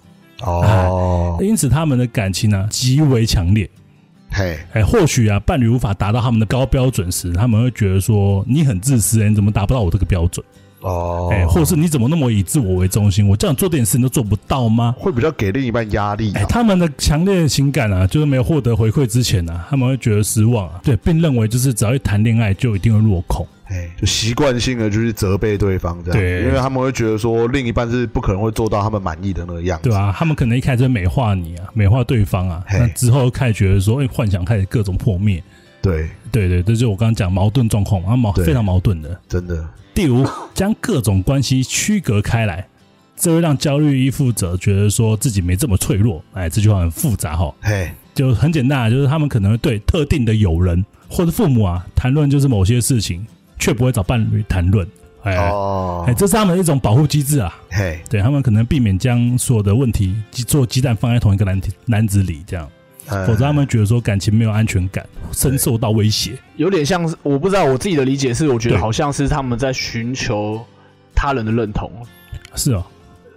[0.41, 3.69] 哦，因此他们的感情呢、极为强烈。
[4.31, 10.45] 嘿，哎，或许啊，伴侣无法达到他们的高标准时，他们会觉得说你很自私、哎你怎么达不到我这个标准？
[10.81, 13.27] 哦，哎，或是你怎么那么以自我为中心？
[13.27, 14.95] 我叫你做点事你都做不到吗？
[14.97, 16.33] 会比较给另一半压力。
[16.49, 23.47] 他们的强烈的情感啊，就是没有获得回馈之前啊，他们会觉得失望啊，对，并认为就是只要一谈恋爱就一定会落空。
[23.67, 35.41] 哎，就习惯性的就是责备对方这样，对因为他们会觉得说另一半是不可能会做到他们满意的那个样子，对啊，他们可能一开始美化你啊，美化对方啊，那之后开始觉得说，哎、幻想开始各种破灭。
[35.81, 39.17] 对，对对，这就是我刚刚讲矛盾状况嘛，啊矛非常矛盾的。
[39.29, 42.67] 真的，第五，将各种关系区隔开来，
[43.15, 46.23] 这会让焦虑依附者觉得说自己没这么脆弱。
[46.33, 53.25] 哎，这句话很复杂哈，嘿，就很简单啊，就是他们可能会对特定的友人或者父母啊谈论就是某些事情，
[53.59, 54.87] 却不会找伴侣谈论。
[55.23, 57.53] 哎、哦哎，，这是他们的一种保护机制啊。
[57.69, 62.71] 嘿，对他们可能避免将所有的问题鸡做鸡蛋放在同一个篮篮子里，这样，哎
[63.25, 66.33] 否则他们觉得说感情没有安全感，深受到威胁。
[66.55, 70.59] 有点像是我不知道我自己的理解是，我觉得好像是他们在寻求
[71.13, 71.91] 他人的认同，
[72.55, 72.83] 是哦，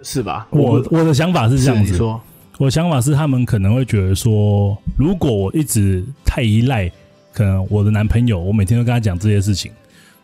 [0.03, 0.47] 是吧？
[0.51, 2.19] 我我的想法是这样子，说
[2.57, 6.89] 我想法是，他们可能会觉得说，如果我一直太依赖，
[7.33, 9.71] 可能我的男朋友，我每天都跟他讲这些事情，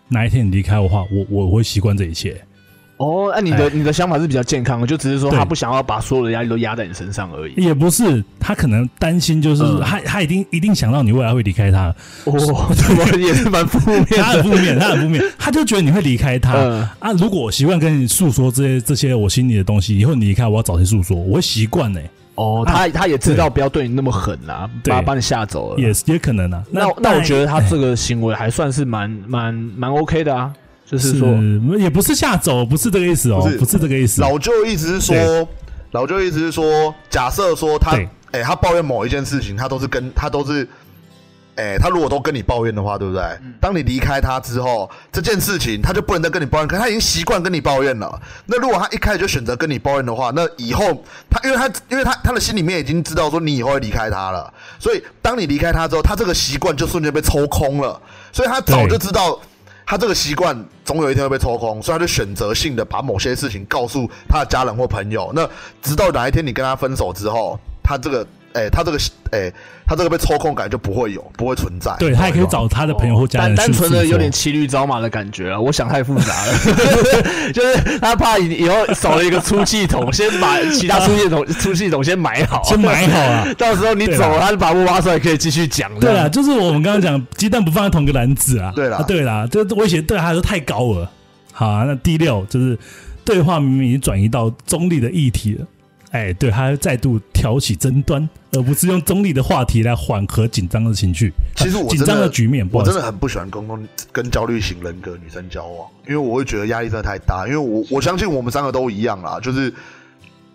[0.07, 2.41] 哪一天你离开我的话，我我会习惯这一切。
[3.01, 7.53] 哦，那你的你的想法是比较健康的，就只是说他不想要把所有的压力都压在你身上而已。
[7.55, 11.87] 也不是，他可能担心，就是、嗯他他一定一定想到你未来会离开他，
[12.25, 14.43] 哦，怎么也是蛮负面他很的。
[14.43, 17.11] 负面，他很负面， 他就觉得你会离开他、嗯啊。
[17.13, 21.17] 如果我习惯跟你诉说这些这些我心里的东西，以后你离开我要找谁诉说？
[21.17, 21.99] 我会习惯呢，
[22.35, 25.79] 哦，他他也知道不要对你那么狠啊，对把把你吓走了。
[25.79, 26.63] 也也可能啊。
[26.69, 30.53] 那那我觉得他哎这个行为还算是蛮蛮蛮 OK 的啊，
[30.91, 31.30] 就是是说，
[31.77, 34.21] 也不是吓走，不是这个意思哦，不是不是这个意思。
[34.21, 35.47] 老舅意思是说，
[35.91, 40.67] 老舅意思是说，假设说他对，哎、他抱怨某一件事情，他都是跟他都是，
[41.56, 43.23] 哎、他如果都跟你抱怨的话，对不对？
[43.62, 48.21] 当你离开他之后，这件事情他就不能再跟你抱怨，可是他已经习惯跟你抱怨了。
[48.45, 57.97] 那如果他一开始就选择跟你抱怨的话，那以后他因为他因为他他的心里面已经知道说你以后会离开他了，所以当你离开他之后，他这个习惯就瞬间被抽空了，
[58.34, 59.39] 所以他早就知道。
[59.91, 65.30] 他这个习惯总有一天会被抽空，所以他就选择性的把某些事情告诉他的家人或朋友。
[65.36, 65.45] 那
[65.82, 68.97] 直到哪一天你跟他分手之后，他这个，哎、他这个，
[69.31, 69.51] 哎、
[69.85, 71.95] 他这个被抽空感就不会有，不会存在。
[71.99, 76.53] 对他也可以找他的朋友或家人单单纯的有点骑驴找马的感觉啊，我想太复杂了，
[77.53, 83.47] 就是他怕以以后少了一个出气筒，先把其他出气筒出气筒先买好，先买好啊。
[83.57, 85.89] 到时候你走了，他就把布挖出来，可以继续讲。
[85.99, 88.71] 对啊，就是我们刚刚讲鸡蛋不放在同个篮子啊。
[88.75, 91.09] 对啦啊对啦，这威胁对他来说太高了。
[91.53, 92.77] 好、啊，那第六就是
[93.23, 95.65] 对话明明已经转移到中立的议题了，
[96.12, 101.32] 哎，对，他再度挑起争端，而不是用中立的话题来缓和紧张的情绪。
[101.56, 107.45] 其实我紧真的张的局面，我真的很不喜欢跟跟跟焦虑型人格女生交往，因为我会觉得压力真的太大。
[107.47, 109.74] 因为我我相信我们三个都一样啦，就是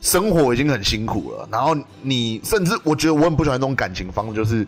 [0.03, 4.66] 生活已经很辛苦了，然后你甚至我觉得我很不喜欢这种感情方式，就是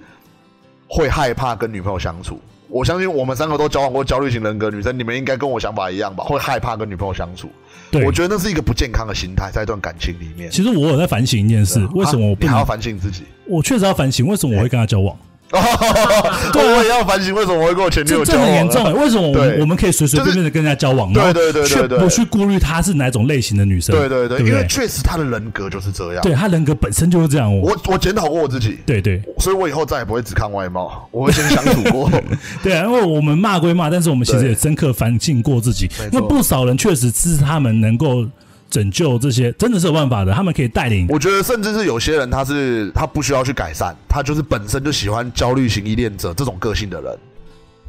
[0.88, 2.40] 会害怕跟女朋友相处。
[2.70, 6.24] 我相信我们三个都交往过焦虑型人格女生，你们应该跟我想法一样吧？
[6.24, 7.67] 会害怕跟女朋友相处，对，
[8.04, 10.50] 我觉得那是一个不健康的心态，在一段感情里面。
[10.50, 12.64] 其实我有在反省一件事，为什么我不能啊你还要？
[12.64, 13.22] 反省自己？
[13.46, 15.16] 我确实要反省，为什么我会跟他交往？
[15.50, 18.46] 对， 我也要反省，为什么我会跟我前女这这友交往？
[18.46, 18.92] 很严重哎！
[18.92, 21.12] 为什么我们对我们可以随随便便的跟人家交往？
[21.12, 23.96] 对对对对却对不去顾虑她是哪种类型的女生？
[23.96, 24.40] 对对对？
[24.46, 26.22] 因为确实她的人格就是这样。
[26.22, 27.56] 对她人格本身就是这样。
[27.58, 32.10] 我我我检讨过我自己，对对所以我以后再也不会只看外貌，我会先相处过。
[32.62, 38.26] 对啊，因为我们骂归骂，但是我们其实对也深刻反省过自己没，错因为不少人确实是他们能够
[38.70, 41.06] 拯救这些，真的是有办法的，他们可以带领。
[41.08, 47.18] 我觉得甚至是有些人，他是他不需要去改善，他就是本身就喜欢焦虑型依恋者这种个性的人。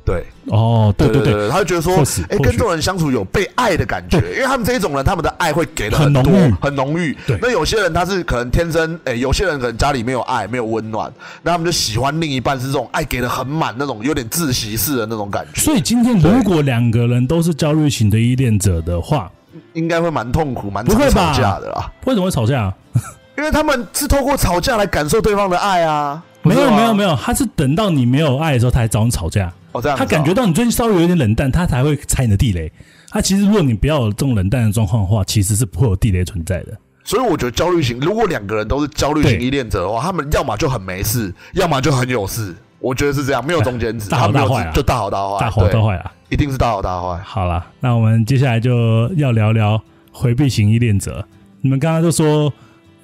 [0.06, 0.24] 对。
[0.46, 1.34] 哦，对对对。
[1.34, 1.96] 对，他就觉得说
[2.30, 7.16] 哎，跟这种人相处有被爱的感觉，因为他们这一种人，他们的爱会给的很浓郁，很浓郁。
[7.28, 7.38] 对。
[7.42, 11.12] 那有些人他是可能天生，哎，有些人可能家里没有爱，没有温暖，
[11.44, 19.30] 那他们就喜欢另一半是这种爱给的很满，那种有点窒息式的那种感觉，所以今天如果两个人都是焦虑型的依恋者的话，
[19.74, 21.92] 应该会蛮痛苦、蛮常不会吧吵架的啦。
[22.06, 22.74] 为什么会吵架？
[23.38, 26.22] 因为他们是透过吵架来感受对方的爱啊。
[26.42, 29.52] 没有没有没有，他是等到你没有爱的时候，他才找你吵架。
[29.72, 32.72] 哦这样他感觉到你最近稍微有点冷淡，他才会踩你的地雷。
[33.10, 36.78] 他其实如果你不要有这种冷淡的状况的话，其实是不会有地雷存在的。
[37.04, 42.56] 所以我觉得焦虑型，如果两个人都是焦虑型对依恋者的话，他们要么就很没事，要么就很有事。
[42.80, 46.12] 我觉得是这样，没有中间值，大好大坏啊就大好大坏，大好大坏啊！
[46.30, 47.18] 一定是大好大坏。
[47.24, 51.26] 好了，那我们接下来就要聊聊回避型依恋者。
[51.62, 52.52] 你们刚刚就说、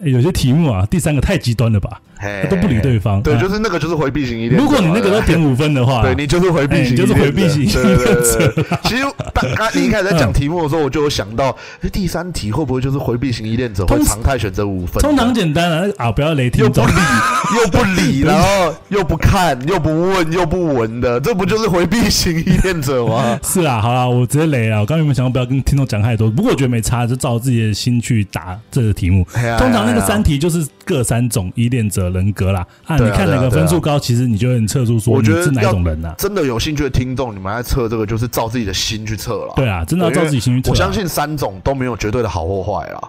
[0.02, 2.02] 诶有些题目啊，第三个太极端了吧？
[2.50, 3.22] 都不理对方。
[3.22, 4.64] 对，啊就是那个就是回避型依恋者。
[4.64, 15.02] 如果你那个都点五分的话，对你就是回避型就是回避型依恋者对对对对对其实刚刚你一开始在讲题目的时候，我就有想到，哎第三题会不会就是回避型依恋者会通常态选择五分？
[15.02, 16.96] 通常简单啊，啊不要雷听众又不。
[16.96, 17.02] 理，
[17.56, 23.40] 又不理，然后又不看，又不问，又不闻的， 这不就是回避型依恋者吗？
[23.44, 24.80] 是啊，好啦，我直接雷了。
[24.80, 29.26] 我刚有没有想要不要跟听众讲太多，不过我觉得没差，就照自己的心去答这个题目。
[29.58, 32.66] 通常那个三题就是各三种依恋者人格啦。
[32.86, 39.54] 啊，你看哪个分数高，其实你就能测出说你是哪种人呐、真的有兴趣的听众，你们来测这个，就是照自己的心去测了。
[39.56, 40.72] 对啊，真的要照自己心去测啊。
[40.72, 43.02] 我相信三种都没有绝对的好或坏啦。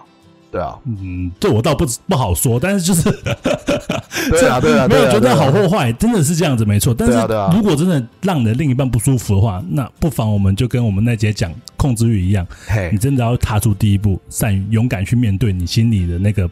[0.49, 3.03] 对啊，嗯，这我倒不不好说，但是就是
[4.31, 6.93] 对啊，对啊，没有觉得对好或坏，真的是这样子没错。
[6.97, 7.13] 但是
[7.53, 16.49] 如果真的让你的另一半不舒服的话，那不妨我们就跟我们那节讲控制欲一样，嘿你，真的要踏出第一步，善于勇敢去面对你心里的那个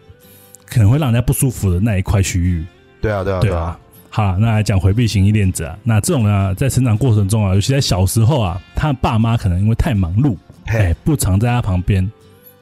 [0.66, 2.66] 可能会让人家不舒服的那一块区域。
[3.02, 3.80] 对啊，对啊，对啊。
[4.10, 12.10] 好，那来讲回避型依恋者啊，那这种人啊，在成长过程中啊，尤其在小时候啊，他爸妈可能因为太忙碌，哎、嘿，不常在他旁边，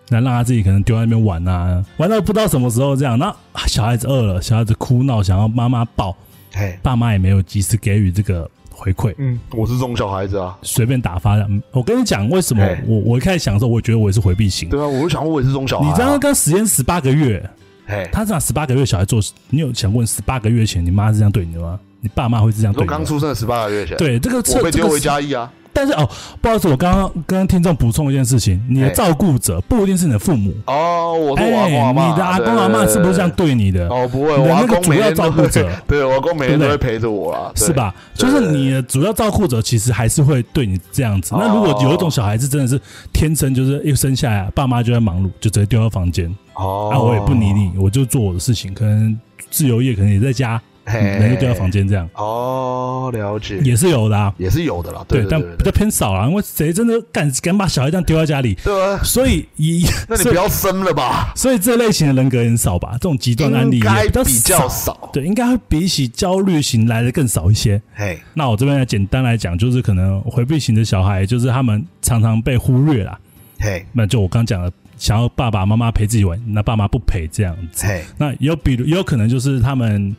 [0.10, 6.16] 那让他自己可能丢在那边玩啊，玩到不知道什么时候这样，那啊小孩子饿了，小孩子哭闹想要妈妈抱，
[6.54, 11.46] 嘿，爸妈也没有及时给予这个回馈，嗯，我是这种小孩子啊，随便打发的。
[11.48, 14.70] 嗯我跟你讲，为什么我我一开始想的时候，我觉得我也是回避型。
[14.70, 15.92] 对啊，我就想我也是这种小孩、啊。
[15.92, 17.48] 你刚刚跟实验十八个月，
[17.86, 19.20] 嘿，他这样十八个月小孩做，
[19.50, 21.80] 你有想过十八个月前你妈是这样对你的吗？
[22.02, 22.88] 你爸妈会是这样对你？
[22.88, 26.10] 刚出生的十八个月前，，对这个我测这个被丢回家一啊，但是哦，
[26.42, 30.54] 不好意思，我刚刚跟听众补充一件事情，你的照顾者不一定是你的父母。
[30.68, 33.88] 哦，我是哎，我阿公阿妈，你的阿公阿妈是不是这样对你的？
[33.88, 37.72] 哦，不会，我那个主要照顾者， 对我阿公每天都会陪着我啊，是？
[37.72, 37.96] 吧？
[38.14, 41.34] 就是你的主要照顾者，其实还是会对你这样子。
[41.34, 42.80] 哦那如果有一种小孩子真的是
[43.14, 46.30] 天生就是一生下来，爸妈就在忙碌，就直接丢到房间，
[46.64, 54.34] 哦啊，我也不理你，我就做我的事情，可能自由业，可能也在家，嘿人就丢到房间这样，哦，了解，也是有的啊。
[54.38, 58.56] 也是有的啦，对，但比较偏少啦，因为谁真的敢敢把小孩这样丢在家里？
[58.64, 62.92] 对啊，所以以那你不要生了吧，所以这类型的人格很少吧？
[62.94, 67.82] 这种极端案例比较比较少，对，应该会比起焦虑型来的更少一些。
[67.94, 73.18] 嘿，那我这边来简单来讲，就是可能回避型的小孩，就是他们常常被忽略啦。
[73.60, 74.70] 嘿，那就我刚讲的，
[75.04, 77.86] 想要爸爸妈妈陪自己玩，那爸妈不陪这样子。
[77.86, 80.16] 嘿，那有比如，也有可能就是他们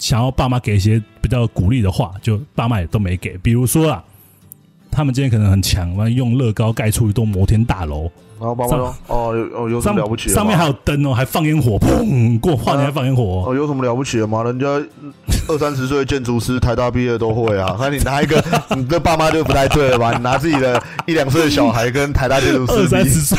[0.00, 3.38] 想要爸妈给一些比较鼓励的话，就爸妈也都没给。
[3.38, 4.04] 比如说啊，
[4.90, 10.34] 他们今天可能很强，完了用乐高盖出一栋摩天大楼，然后爸妈说，哦，有哦，有什上么了不起的？
[10.34, 14.42] 上面还有灯哦，还放烟火，砰，过跨年还放烟火哦、哦，有什么了不起的吗？
[14.42, 14.66] 人家
[15.46, 17.76] 二三十岁的建筑师，台大毕业都会啊。
[17.78, 18.42] 那你拿一个，
[18.74, 20.12] 你这爸妈就不太对了吧？
[20.16, 23.38] 你拿自己的一两岁的小孩跟台大建筑师比二三十，岁，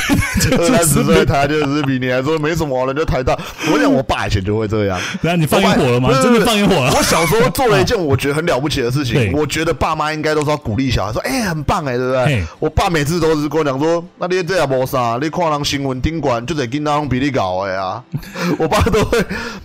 [0.56, 3.36] 二三十岁的台大建筑师比，你还说没什么啊，人家台大。
[3.74, 5.00] 我讲我爸以前就会这样。
[5.22, 6.10] 然后你放烟火了吗？
[6.22, 6.94] 真的放烟火了？
[6.96, 12.44] 我小时候做了一件我觉得很了不起的事情，我觉得爸妈应该都是要鼓励小孩说，哎、很棒哎、对不对？
[12.60, 18.04] 我爸每次都是跟我讲说，那你这也无啥，你看人新闻顶管就得跟那种比你搞的啊。
[18.60, 19.24] 我爸都会，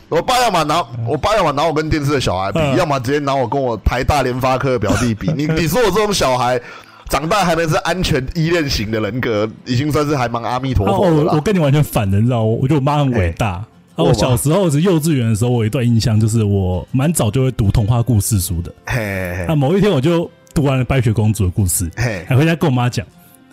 [0.08, 5.32] 我爸要么拿我爸要么拿我跟电视的小孩比，嗯要么直接拿我跟我台大联发科的表弟比。
[5.36, 6.60] 你 你说我这种小孩。
[7.08, 11.30] 长大还能是安全依恋型的人格，已经算是还蛮阿弥陀佛的啦。
[11.30, 13.64] 我我跟你完全反的，你知道，我我觉得我妈很伟大。
[13.94, 18.74] 我我小时候是幼稚园的时候，我有一段印象，就是我蛮早就会读童话故事书的。
[18.86, 18.96] 嘿
[19.36, 23.06] 嘿那某一天我就读完了白雪公主的故事，嘿还回家跟我妈讲。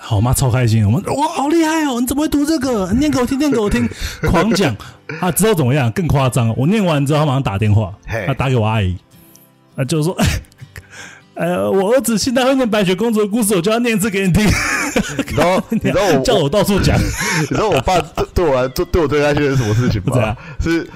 [0.06, 2.02] 好，我妈超开心，我们哇好厉害哦！
[2.02, 2.92] 你怎么会读这个？
[2.92, 3.88] 念给我听，念给我听，
[4.30, 4.76] 狂讲
[5.22, 5.32] 啊！
[5.32, 5.89] 之后怎么样？
[5.94, 8.98] 更夸张哦，我念完之后，她马上打电话，嘿她打给我阿姨，
[9.78, 10.18] 啊，就是说，
[11.36, 14.46] 呃，我儿子现在会念白雪公主的故事，我就要念一次给你听。
[15.18, 16.98] 你知道你知道我叫我到处讲，
[17.39, 20.38] 你知道我爸对对我来对对我最开心的是什么事情吗不知道？
[20.60, 20.89] 是，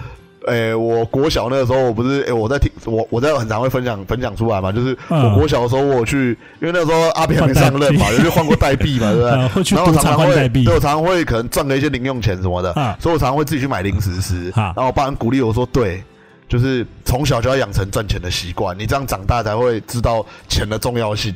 [0.47, 9.21] 诶、我国小那个时候，我不是诶、我在听我我在很常会分享分享出来嘛，就是嗯我国小的时候，我去，因为那时候阿扁还没上任嘛，换代币有去换过代币嘛，对不
[9.63, 9.75] 对？
[9.77, 14.49] 然后我常常会对我常常会可能赚了一些零用钱什么的，啊所以我常常会自己去买零食吃。
[14.55, 16.03] 啊然后我爸很鼓励我说，对。
[16.49, 21.35] 就是从小就要养成赚钱的习惯，你这样长大才会知道钱的重要性。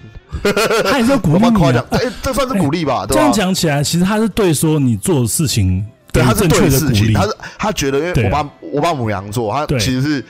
[0.89, 1.85] 他也是要 鼓我励你、啊妈夸奖，。
[1.89, 3.03] 哎、这算是鼓励吧？
[3.09, 3.19] 对吧？
[3.19, 7.23] 这样讲起来，其实他是对说你做的事情对，他是对事情，的鼓励他。
[7.23, 10.25] 是他觉得，因为我爸我爸母羊座，他其实是，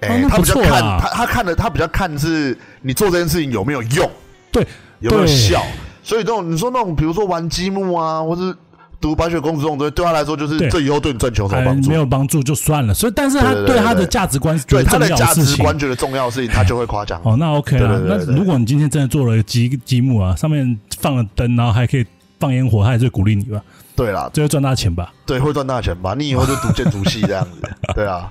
[0.00, 4.10] 哎、哦那他比较看他他看的他比较看是你做这件事情有没有用，
[4.50, 4.66] 对，
[5.00, 5.62] 有没有效。
[6.02, 8.54] 所以这种你说那种，比如说玩积木啊，或是
[9.00, 11.96] 读白雪公主这种东西，对他来说就是这以后对你赚钱有什么帮助没？
[11.96, 12.94] 有帮助就算了。
[12.94, 15.56] 所以，但是他对他的价值观对他的价值。
[15.60, 17.20] 观觉得重要的事情，他就会夸奖。
[17.24, 17.88] 哦，那 OK 啦。
[17.88, 22.06] 对对对对那如果你今天真的做了积积木啊，上面放了灯，然后还可以
[22.38, 23.60] 放烟火，他也是会鼓励你吧？
[23.96, 25.12] 对啦，就会赚大钱吧？
[25.24, 26.14] 对，会赚大钱吧？
[26.14, 27.62] 你以后就读建筑系这样子，
[27.96, 28.30] 对啊。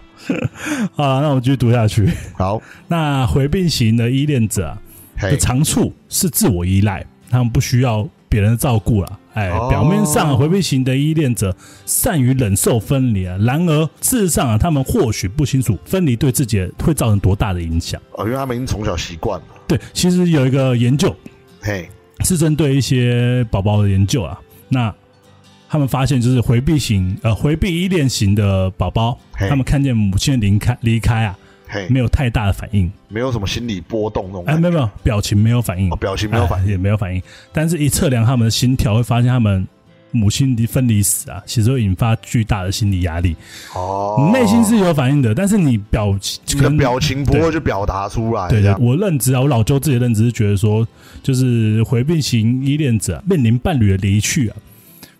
[0.94, 2.10] 好啦，那我继续读下去。
[2.38, 4.78] 好，那回避型的依恋者啊
[5.20, 9.20] 的嘿，长处是自我依赖，他们不需要别人的照顾了。
[9.34, 11.54] 哎，哦表面上啊回避型的依恋者
[11.86, 18.02] 善于忍受分离啊，然而事实上啊，他们或许不清楚分离对自己会造成多大的影响。
[18.14, 19.46] 哦，因为他们已经从小习惯了。
[19.68, 21.14] 对，其实有一个研究
[21.62, 21.90] 嘿，
[22.22, 24.94] 是针对一些宝宝的研究啊，那
[25.76, 35.92] 他们发现就是回避型呃回避依恋型的宝宝，他们看见母亲的离开离开啊，嘿，没有太大的反应，没有什么心理波动那种哎，没有没有表情没有反应。
[35.92, 36.68] 哦，，表情没有反应。
[36.68, 39.68] 哎也没有反应，但是一测量他们的心跳，会发现他们
[40.12, 43.36] 母亲离分离死啊，其实会引发巨大的心理压力。
[43.74, 48.48] 哦，内心是有反应的，但是你表情你的表情不会去表达出来。
[48.48, 50.88] 对的，我认知啊，我老舅自己的认知是觉得说，
[51.22, 54.56] 就是回避型依恋者、啊、面临伴侣的离去啊，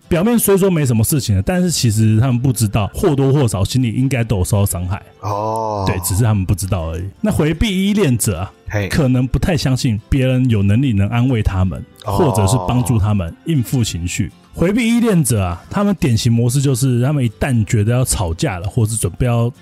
[0.08, 5.02] 表面虽说没什么事情了，但是其实他们不知道，或多或少心里应该都有受到伤害。
[5.20, 7.04] 哦，对，只是他们不知道而已。
[7.20, 8.52] 那回避依恋者啊，
[8.90, 12.12] 可能不太相信别人有能力能安慰他们，哦。
[12.16, 19.52] 或者是帮助他们应付情绪，回避依恋者啊，他们典型模式就是，他们一旦觉得要吵架了，或是准备要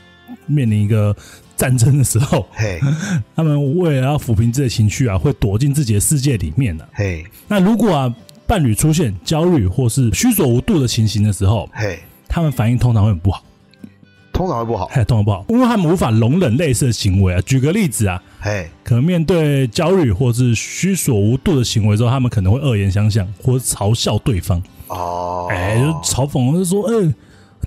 [0.47, 1.17] 面临一个
[1.57, 2.79] 战争的时候，嘿，
[3.35, 8.15] 他们为了要抚平自己的情绪啊，会躲进自己的世界里面的、嘿，那如果啊，
[8.47, 13.43] 伴侣出现焦虑或是虚所无度的情形的时候，嘿，他们反应通常会很不好，
[14.33, 14.87] 通常会不好。
[14.93, 17.41] 嘿，通常不好，因为他们无法容忍类似的行为啊。
[17.43, 27.15] 举个例子啊，嘿，可能面对焦虑或是虚所无度的行为之后，他们可能会恶言相向或嘲笑对方，哦，哎、就嘲讽，就说，嗯、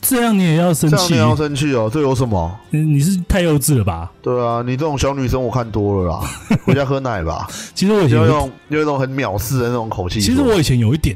[0.02, 1.30] 这样你也要生气这样你？
[1.30, 2.60] 要生气哦，这有什么？
[2.70, 4.12] 你你是太幼稚了吧？
[4.22, 6.30] 对啊，你这种小女生我看多了啦，
[6.66, 7.48] 回家喝奶吧。
[7.74, 10.28] 其实我以前有就用用一种很藐视的那种口气说。
[10.28, 11.16] 其实我以前有一点，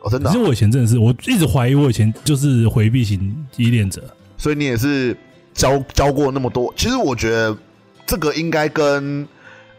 [0.00, 4.02] 哦，真的啊、其实我以前真的是，我一直怀疑我以前就是回避型依恋者。
[4.36, 5.16] 所以你也是
[5.52, 6.72] 教教过那么多。
[6.76, 7.56] 其实我觉得
[8.06, 9.26] 这个应该跟，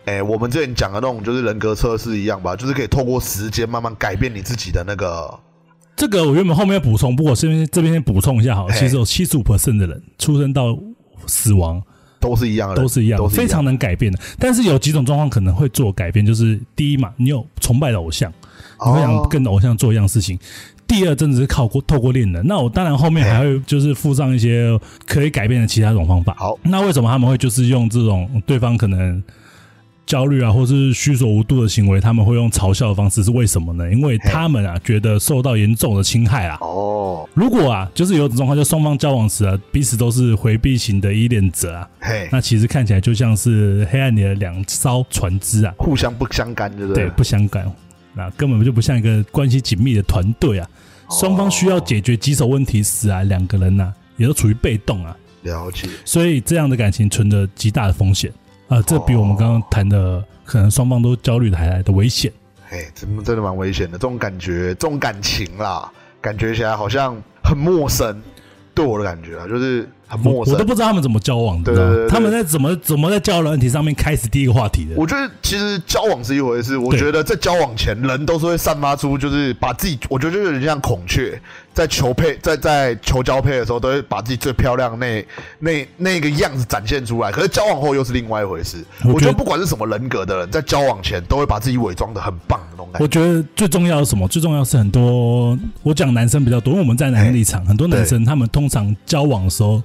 [0.05, 5.39] 哎、我们之前讲的那种就是人格测试一样吧，就是可以透过时间慢慢改变你自己的那个。
[5.95, 10.77] 这个我原本后面要补充，不过我这边这边先补充一下好了，其实有七十五 percent 的人出生到
[11.25, 11.81] 死亡
[12.19, 14.19] 都是一样的，都是一样，都是非常能改变的。
[14.37, 18.31] 但是有几种状况可能会做改变，就是第一嘛，你有崇拜的偶像，
[18.85, 20.37] 你会想哦跟偶像做一样事情。
[20.87, 22.45] 第二，真的是靠过透过恋人。
[22.45, 26.35] 那我当然后面还会就是附上一些可以改变的其他种方法。
[26.37, 29.23] 好那为什么他们会就是用这种对方可能
[30.05, 33.23] 焦虑啊，或是虚所无度的行为，他们会用嘲笑的方式？
[33.23, 33.91] 是为什么呢？
[33.91, 36.57] 因为他们啊觉得受到严重的侵害啊。
[36.61, 47.09] 哦，如果啊，就是有种状况，就双方交往时啊，彼此都是回避型的依恋者啊，嘿，那其实看起来就像是黑暗里的两艘船只啊，互相不相干，对不对，对？
[47.11, 47.71] 不相干，
[48.13, 50.69] 那根本就不像一个关系紧密的团队啊。
[51.09, 58.31] 双方需要解决棘手问题时啊，两个人呐、也都处于被动啊，了解，所以这样的感情存着极大的风险
[58.67, 62.31] 啊，这比我们刚刚谈的可能双方都焦虑的还来的危险。
[62.67, 63.93] 嘿，真真的蛮危险的。
[63.93, 68.21] 这种感觉，这种感情啦，感觉起来好像很陌生，
[68.73, 70.65] 对我的感觉啊，就是很陌生我我都。
[70.65, 74.95] 不知道他们怎么交往的，对对对对他们在怎么怎么在交友软体上面开始第一个话题的。
[74.97, 81.39] 我觉得其实交往是一回事，我对觉得在交往前，人都是会散发出，就是把自己，我觉得就有点像孔雀，
[81.75, 85.23] 在求配，在在求交配的时候，都会把自己最漂亮那
[85.59, 87.31] 那那个样子展现出来。
[87.33, 88.83] 可是交往后又是另外一回事。
[89.03, 93.03] 我觉得不管是什么人格的人，在交往前都会把自己伪装的很棒的那种感觉。
[93.03, 94.25] 我觉得最重要的是什么？
[94.29, 99.83] 最重要是很多，我讲男生比较多，因为我们在男生立场，很多男生他们通常交往的时候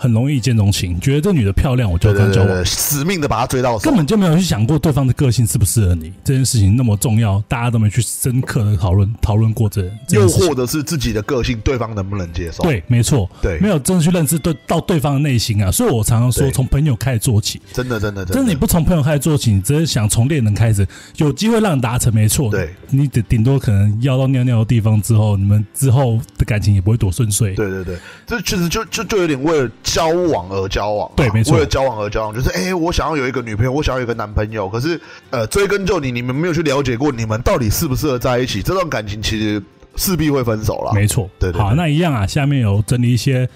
[0.00, 3.94] 很容易一见钟情，觉得这女的漂亮，我就跟她交往，死命的把她追到手根。
[3.94, 6.10] 本就没有去想过对方的个性适不适合你。
[6.24, 15.70] 这件事情那么重要，大家都没去深刻的讨论讨论过这这又或者是自己的个性，对方能不能接受？，对，没错，对没有真的去认识对到对方的内心啊。
[15.70, 17.60] 所以我常常说，从朋友开始做起。
[17.74, 20.86] 真的真的真的，你不从朋友开始做起，你只是想从恋人开始，
[21.18, 22.50] 有机会让你达成，没错。
[22.50, 27.54] 对，你顶顶多可能要到尿尿的地方之后，你们之后的感情也不会多顺遂。
[27.54, 39.62] 对对对，这确实就就就有点为了交往而交往啊、对没错为了交往而交往，就是哎、我想要有一个女朋友，我想要有一个男朋友，可是呃，追根究底，你们没有去了解过你们到底适不适合在一起，这段感情其实
[39.96, 40.92] 势必会分手了。
[40.94, 41.28] 没错。
[41.38, 43.48] 對，对对好那一样啊，下面有整理一些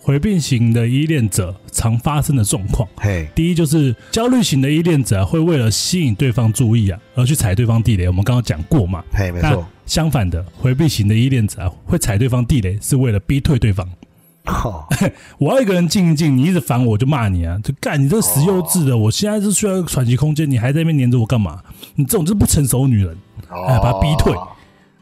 [0.00, 2.88] 回避型的依恋者常发生的状况。
[2.96, 8.06] 嘿，第一就是焦虑型的依恋者啊会为了吸引对方注意啊，而去踩对方地雷。
[8.06, 9.02] 我们刚刚讲过嘛。
[9.12, 9.66] 嘿，没错。
[9.86, 13.86] 相反的，回避型的依恋者啊，会踩对方地雷，是为了逼退对方。
[14.44, 14.88] 好
[15.38, 17.58] 我要一个人静一静，你一直烦我，我就骂你啊！
[17.62, 18.96] 就干你这个死幼稚的！
[18.96, 21.60] 我现在是需要一个喘息空间，你还在那边黏着我干嘛？
[21.94, 23.16] 你这种就是不成熟女人，
[23.48, 24.34] 哎，把她逼退。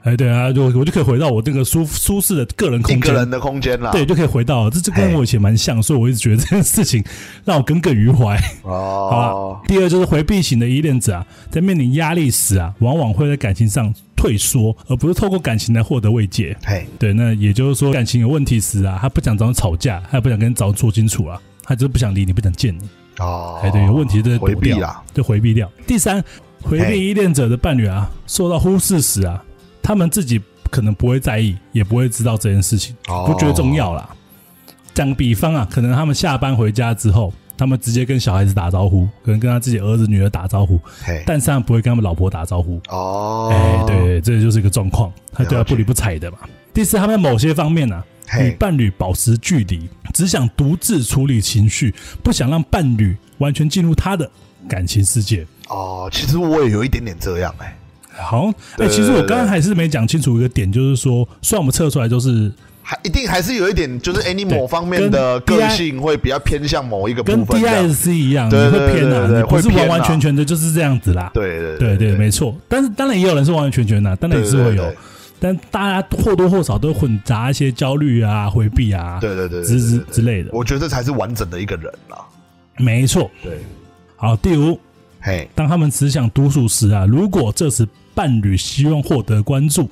[0.04, 3.90] 哎，对啊，就我就可以回到我这个舒舒适的个人空间，个人的空间啦。
[3.90, 7.02] 对，就可以回到这这跟我以前蛮像，所以我一直觉得这件事情
[7.44, 8.36] 让我耿耿于怀。
[8.62, 16.54] 好哦吧，，第二就是回避型的依恋者啊，在面临压力时啊，往往会在感情上退缩，而不是透过感情来获得慰藉。
[16.64, 22.88] 嘿，对，那也就是说，感情有问题时啊，他不想找你吵架，他也不想跟你找做清楚啊，他就是不想理你，不想见你。
[23.20, 25.70] 哦，哎，对，有问题就回避啦，就回避掉。
[25.86, 26.22] 第三，
[26.62, 29.40] 回避依恋者的伴侣啊，受到忽视时啊，
[29.80, 34.10] 他们自己可能不会在意，也不会知道这件事情，哦不觉得重要啦。
[34.94, 40.80] 讲比方啊，可能他们下班回家之后，他们直接跟小孩子打招呼，可能跟他自己儿子女儿打招呼，
[41.26, 42.80] 但是他不会跟他们老婆打招呼。
[42.88, 46.38] 哦，哎，对，这就是一个状况，他对他不理不睬的嘛。
[46.72, 47.96] 第四，他们在某些方面呢、
[48.28, 51.92] 啊，与，伴侣保持距离，只想独自处理情绪，
[52.22, 54.30] 不想让伴侣完全进入他的
[54.68, 55.44] 感情世界。
[55.68, 57.76] 哦，其实我也有一点点这样哎，
[58.22, 62.52] 好，哎、对其实我刚刚还是没讲清楚一个点，就是说，虽然我们测出来都是
[62.90, 67.86] 还一定还是有一点，就是 a n y 某方面的个性会比较偏向某一个部跟分这样。
[67.86, 68.56] DISC 一样，会
[68.90, 71.30] 偏啊，不是完完全全的就是这样子啦。
[71.34, 72.56] 对对对对，没错。
[72.66, 74.90] 但是当然也有人是完完全全的，当然也是会有。
[75.38, 80.48] 但大家或多或少都混杂一些焦虑啊、回避啊，对对对对之之之类的。
[80.54, 82.16] 我觉得这才是完整的一个人啦。
[82.78, 83.30] 没错。
[83.42, 83.58] 对，
[84.16, 84.80] 好，第五，
[85.20, 89.90] 嘿，当他们只想独处时啊，如果这时伴侣希望获得关注，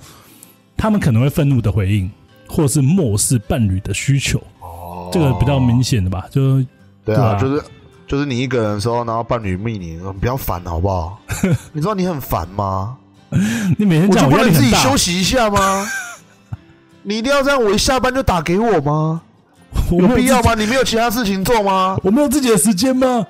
[0.79, 2.11] 他们可能会愤怒的回应，
[2.49, 4.39] 或是漠视伴侣的需求。
[4.61, 6.61] 哦这个比较明显的吧，就
[7.05, 7.63] 对啊，就是
[8.09, 11.19] 就是你一个人的时候，然后伴侣密你，不要烦好不好？
[11.73, 12.97] 你知道你很烦吗？
[13.79, 14.71] 你每天就不能自己。
[14.75, 15.87] 休息一下吗？
[17.03, 19.23] 你一定要这样，我一下班就打给我吗？
[19.93, 20.55] 有必要吗？
[20.55, 21.97] 你没有其他事情做吗？
[22.03, 23.25] 我没有自己的时间吗？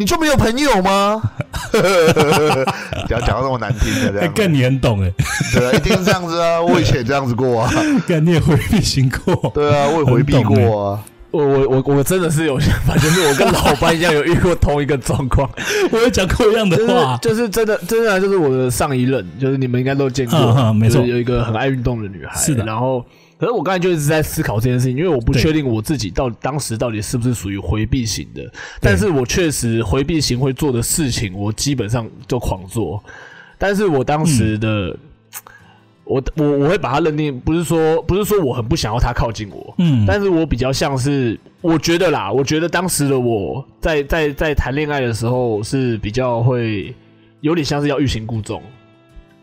[0.00, 1.20] 你就没有朋友吗？
[1.70, 5.12] 不要讲到那么难听的这哎，样，更你很懂哎，
[5.52, 6.56] 对啊，一定是这样子啊！
[6.64, 7.70] 我以前也这样子过啊，
[8.08, 9.50] 干你也回避型过。
[9.54, 10.56] 对啊，我也回避过
[10.92, 11.04] 啊。
[11.32, 15.48] 我我我我真的是有想法，就是我跟老班一样有遇过同一个状况，
[15.92, 23.04] 我有讲过一样的就是话，就是真的真的啊就是我的上一任，就是你们应该都见过，嗯嗯没错就是有一个很爱运动的女孩，是的然后。
[23.40, 33.02] 可是我刚才就一直在思考这件事情，因为我不确定我自己到当时到底是不是属于回避型的，但是我确实回避型会做的事情，我基本上就狂做。
[33.56, 34.98] 但是我当时嗯的，
[36.04, 46.94] 我我我会把它认定，不是说不是说我很不想要他靠近我，嗯，但是我比较像是，我觉得啦，我觉得当时的我在在在谈恋爱的时候是比较会
[47.40, 48.62] 有点像是要欲擒故纵。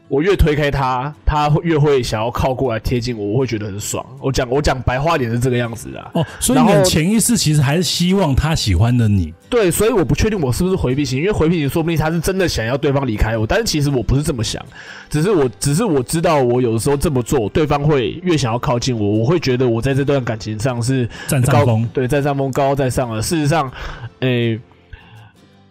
[0.07, 4.05] 我越推开他，他会越会想要靠过来贴近我，我会觉得很爽。
[4.21, 6.09] 我讲我讲白话点是这个样子啦。
[6.13, 9.33] 哦，所以你的潜意识其实还是希望他喜欢的你。
[9.49, 14.63] 对，所以我不确定我是不是回避型，因为回避型说不定他是真的想要对方离开我，但是其实我不是这么想，
[15.09, 23.21] 只是我只是我知道我有的时候这么做，对方会越想要靠近我，我会觉得我在这段感情上是高占上风对，占上风，高高在上了。
[23.21, 23.71] 事实上，
[24.19, 24.59] 诶、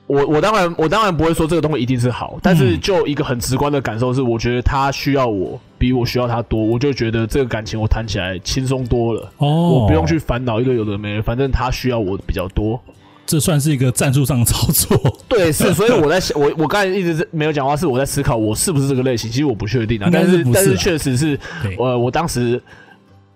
[0.06, 9.30] 我我当然我当然不会说这个东西一定是好，但是嗯就一个很直观的感受是，我觉得他需要我比我需要他多，我就觉得这个感情我谈起来轻松多了。
[9.38, 12.80] 哦，我不用去，烦恼一个有的没的，反正他需要我比较多。
[13.26, 15.18] 这算是一个战术上的操作。
[15.26, 19.28] 对，是，所以我在想，我我刚才一直没有讲话，是我在思考我是不是这个类型。
[19.28, 22.62] 其实我不确定啊，但是但是确实是，对，我我当时，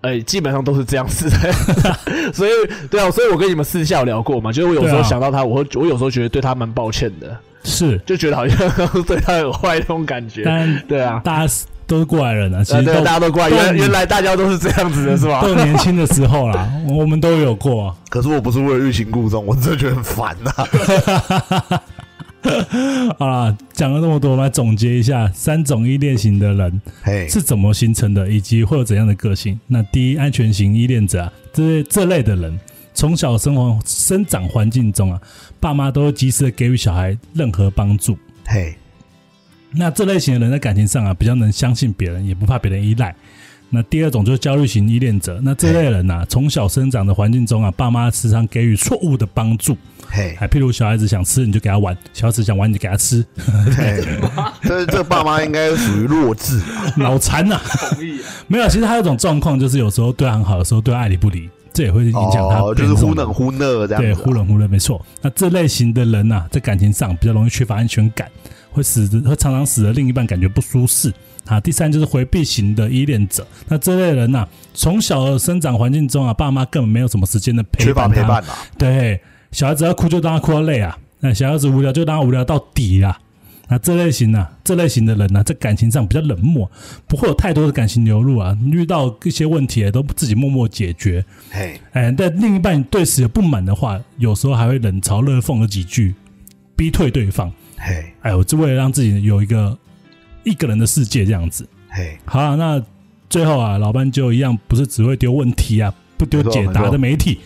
[0.01, 1.53] 呃，基本上都是这样子的，
[2.33, 2.51] 所以
[2.89, 8.57] 对啊，所以我跟你们私下有聊过嘛，就是我有时候想到他，我会我有时候觉得对他蛮抱歉的，是， 就觉得好像
[9.05, 10.43] 对他很坏那种感觉。
[10.43, 11.53] 但对啊，大家
[11.85, 15.49] 都是过来人啊，其实大家都怪，都原原来大家都是这样子的，是吧都？
[15.49, 17.95] 有年轻的时候啦，我们都有过啊。
[18.09, 20.51] 可是我不是为了欲擒故纵，我真的觉得很烦呐、
[23.19, 26.81] 好啦，讲了这么多，我们来总结一下三种依恋型的人，
[27.29, 29.59] 是怎么形成的，以及会有怎样的个性。
[29.67, 32.59] 那第一，安全型依恋者啊，这这类的人，
[32.93, 35.21] 从小生活生长环境中啊，
[35.59, 38.17] 爸妈都会及时的给予小孩任何帮助。
[38.45, 38.75] 嘿，
[39.71, 43.15] 那这类型的人在感情上啊，比较能相信别人，也不怕别人依赖。
[43.73, 49.77] 那第二种就是焦虑型依恋者，那这类人呐、啊，从小生长的环境中啊，爸妈时常给予错误的帮助，
[50.09, 53.25] 嘿，还譬如小孩子想吃你就给他玩，小孩子想玩你就给他吃，
[53.77, 54.03] 嘿，
[54.63, 56.93] 这这爸妈应该属于弱智啊。
[56.97, 57.61] 脑残呐！
[57.95, 58.27] 同意啊。
[58.47, 64.15] 没有，其实还有一种状况，就是有时候对他很好，有时候对他爱理不理，这也会影响他哦，就是忽冷忽热这样子、对啊。
[64.21, 65.01] 忽冷忽热，没错。
[65.21, 68.29] 那这类型的人呐、啊，在感情上比较容易缺乏安全感，
[68.69, 71.13] 会使得会常常使得另一半感觉不舒适。
[71.45, 78.55] 啊，第三就是回避型的依恋者，那这类人呐、啊，从小的生长环境中啊，爸妈根本没有什么时间的陪缺乏伴，陪伴啊。
[78.77, 79.19] 对，
[79.51, 83.19] 小孩子要哭就当他哭到累啊，那小孩子无聊就当他无聊到底啊。
[83.67, 86.69] 那这类型呢、这类型的人呢、在感情上比较冷漠，
[87.07, 88.57] 不会有太多的感情流露啊。
[88.69, 91.23] 遇到一些问题都自己默默解决。
[91.49, 96.13] 嘿，哎，但另一半对此有不满的话，有时候还会冷嘲热讽了几句，
[96.75, 97.49] 逼退对方。
[97.77, 99.77] 嘿，哎我就为了让自己有一个
[100.43, 101.67] 一个人的世界这样子。
[101.89, 102.81] 嘿，好、啊，那
[103.29, 107.39] 最后啊，老班就一样，不是只会丢问题啊，不丢解答的媒体。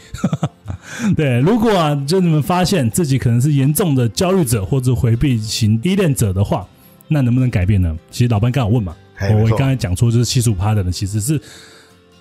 [1.16, 6.68] 对，如果啊，就你们发现自己可能是严重的焦虑者或者回避型依恋者的话，
[7.08, 7.96] 那能不能改变呢？
[8.12, 8.96] 其实老班刚好问嘛，
[9.44, 11.40] 我刚才讲错，就是七十五趴的人其实是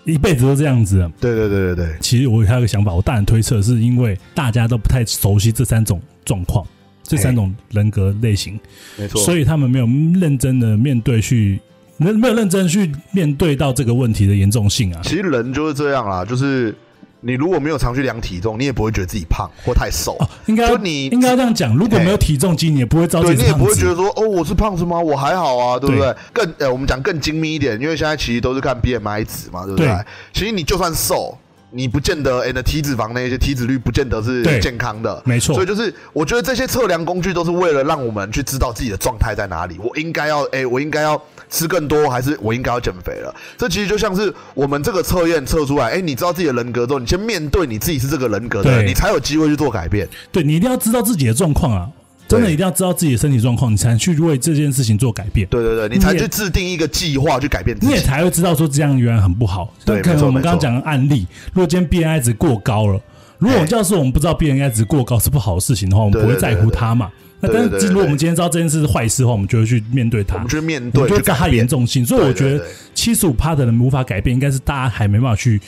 [0.04, 1.08] 一辈子都这样子的。
[1.20, 6.66] 对对对对对，其实我还有个想法，我大胆推测，是因为大家都不太熟悉这三种状况，
[7.05, 8.59] 这三种人格类型，
[8.96, 9.20] 没错。
[9.20, 9.86] 所以他们没有
[10.18, 11.61] 认真的面对去，
[11.98, 15.00] 没没有认真去面对到这个问题的严重性啊。
[15.05, 16.74] 其实人就是这样啦，就是
[17.20, 25.00] 你如果没有常去量体重，你也不会觉得自己胖或太瘦，哦，应该就你应该这样讲，如果没有体重机，你也不会知道自己对你也不会觉得说哦我是胖子吗？
[25.00, 26.16] 我还好啊，对不对对？
[26.32, 29.86] 更呃，我们讲更精密一点，因为现在其实都是看 BMI 值嘛，对不对？
[29.86, 29.96] 对
[30.32, 31.36] 其实你就算瘦，
[31.76, 41.20] 你不见得，哎、那体脂肪那些体脂率不见得是健康的，没错所以就是我觉得这些测量工具都是为了让我们去知道自己的状态在哪里，我应该要，哎、我应该要
[41.50, 43.34] 吃更多，还是我应该要减肥了？
[43.58, 50.08] 这其实就像是我们这个测验测出来，哎、你知道自己的人格之后，你先面对你自己是这个人格的，对你才有机会去做改变。
[50.30, 51.88] 对你一定要知道自己的状况啊，
[52.26, 55.46] 真的一定要知道自己的身体状况，你才能去为这件事情做改变。
[55.48, 58.00] 对对对，你才去制定一个计划去改变自你也。
[58.00, 59.72] 才会知道说这样原来很不好。
[59.84, 63.00] 对可能我们刚刚讲的案例，如果今天 BNI 值过高了，
[63.38, 67.10] 如果嘿要是我们不知道 BNI 值过高是不好的事情的话，我们不会在乎它嘛。
[67.40, 72.04] 那但是如果我们今天知道这件事是坏事的话，我们就会去面对它，我们去面对，就会知道它严重性。
[72.04, 72.64] 所以我觉得
[72.94, 75.60] 七十五趴的人无法改变，应该是大家还没办法去。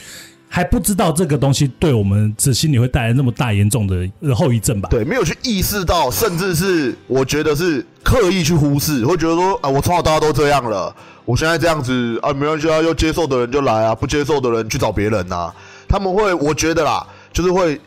[0.49, 4.89] 还不知道这个东西对我们这心理会带来那么大严重的后遗症吧？
[4.91, 10.95] 对，没有去意识到，甚至是我觉得是刻意去忽视，会觉得说啊，我从小到大都这样了，
[11.25, 15.53] 我现在这样子啊，没关系啊，要接受的人就来啊，不接受的人去找别人呐、
[15.87, 17.81] 他们会，我觉得啦，就是会。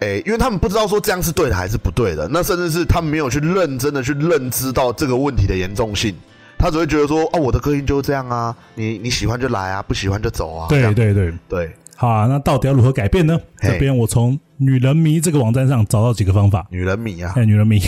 [0.00, 6.14] 诶、因为他们不知道说这样是对的还是不对的，那甚至是他们没有去认真的去认知到这个问题的严重性，
[6.58, 10.66] 他只会觉得说，哦，我的个性就是这样啊，你你喜欢就来啊，不喜欢就走啊。
[10.68, 10.92] 这样。
[10.92, 11.30] 对对。
[11.48, 13.38] 对，对，好啊，那到底要如何改变呢？
[13.58, 13.70] 嘿。
[13.70, 16.66] 这边我从女人迷这个网站上找到几个方法。
[16.70, 17.80] 女人迷啊，哎，女人迷，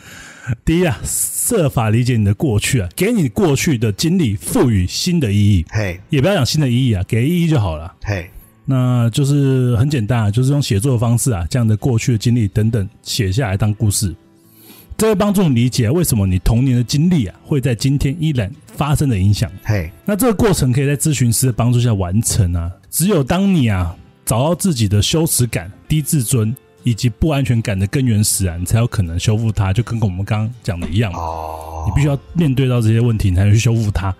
[0.64, 6.00] 第一啊，设法理解你的过去啊，给你过去的经历赋予新的意义，嘿。
[6.08, 7.94] 也不要讲新的意义啊，给意义就好了。
[8.02, 8.30] 嘿，
[8.64, 14.14] 那就是很简单啊，就是用写作的方式啊，将你的过去的经历等等写下来当故事，
[14.96, 19.50] 这会帮助你理解为什么你童年的经历啊会在今天依然发生的影响。
[19.62, 22.70] 嘿，那这个过程可以在咨询师的帮助下完成啊。
[22.90, 23.94] 只有当你啊
[24.24, 29.72] 找到自己的羞耻感、低自尊以及不安全感的根源时啊，你才有可能修复它。
[29.72, 34.14] 就跟我们刚刚讲的一样，哦你，必须要面对到这些问题，你才能去修复它。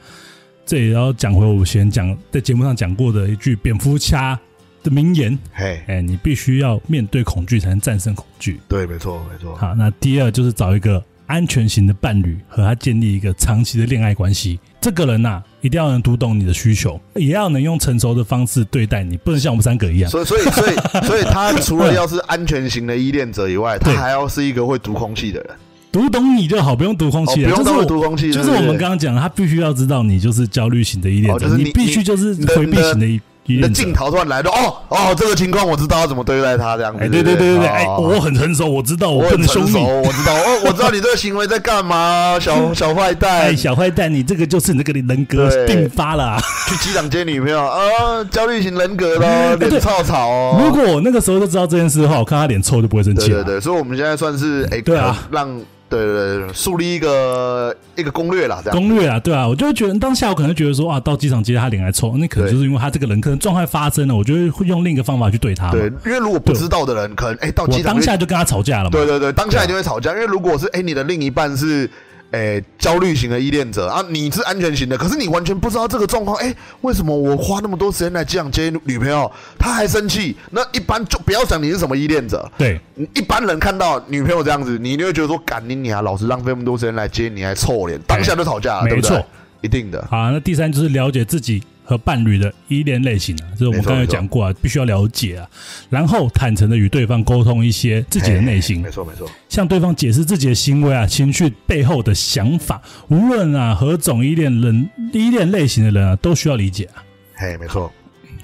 [0.66, 4.39] 这也要讲回我以前讲在节目上讲过的一句蝙蝠侠
[4.87, 8.61] 的名言：嘿，哎，你必须要面对恐惧，才能战胜恐惧。
[8.68, 14.61] 对，没错，没错，好，那第二就是找一个安全型的伴侣，和他建立一个长期的恋爱关系。
[14.80, 20.09] 这个人呐、一定要能读懂你的需求，也要能用成熟的方式对待你，不能像我们三个一样。
[20.09, 20.76] 所以，所以，所以，
[21.07, 25.51] 所以他除了要是安全型的依恋者以外，他对还要是一个会读空气的人。
[25.91, 27.57] 读懂你就好，不用读空哦，气了。
[27.57, 33.69] 不用读空气，就是我们刚刚讲，他必须要知道你就是焦虑型的依恋者，哦就是你必须就是回避型的依依你的。
[33.69, 37.03] 镜头突然来了，哦哦，这个情况我知道要怎么对待他，这样子。
[37.03, 39.85] 哎，对对对对对，我很成熟，我知道我我很不能凶成熟，你。
[40.07, 46.41] 我知道，哦，我知道你这个行为在干嘛， 小小坏蛋哎，，小坏蛋，你这个就是你这个人格对并发了啊。
[46.69, 50.61] 去机场接女朋友啊，焦虑型人格咯，哎对脸臭草哦。
[50.65, 53.43] 如果我那个时候就知道这件事的话，我看他脸臭就不会生气了。
[53.43, 55.49] 对对对，所以我们现在算是哎，对啊让
[55.89, 58.76] 对对对树立一个一个攻略啦，这样。
[58.76, 65.70] 攻略啊，对啊，我就会觉得当下我可能觉得说啊，到机场接他脸还臭，那可能就是因为他这个人可能状态发生了，我就会会用另一个方法去对他。
[65.70, 68.91] 对，因为如果不知道的人，可能哎到机场就当下就跟他吵架了嘛。
[68.91, 71.89] 对对对，当下一定会吵架，因为如果是哎、你的另一半是
[72.33, 80.37] 哎、焦虑型的依恋者啊，你是安全型的，可是你完全不知道这个状况，哎、为什么我花那么多时间来这样接女朋友，他还生气？
[80.51, 82.79] 那一般就不要想你是什么依恋者，对
[83.14, 89.27] 一般人看到女朋友这样子，你一定会觉得说，赶你你啊，老是浪费那么多时间来接你，还臭脸，当下就吵架了，对不对没错？
[89.62, 95.49] 一定的，好，那第三就是了解自己和伴侣的依恋类型啊，这是我们刚才讲过啊，必须要了解啊，
[95.89, 98.82] 然后坦诚的与对方沟通一些自己的内心。
[98.82, 102.82] 没，错没错，向对方解释自己的行为啊、情绪背后的想法。
[103.09, 107.05] 无论啊何种依恋人、依恋类型的人啊，都需要理解啊。
[107.37, 107.93] 嘿，没错，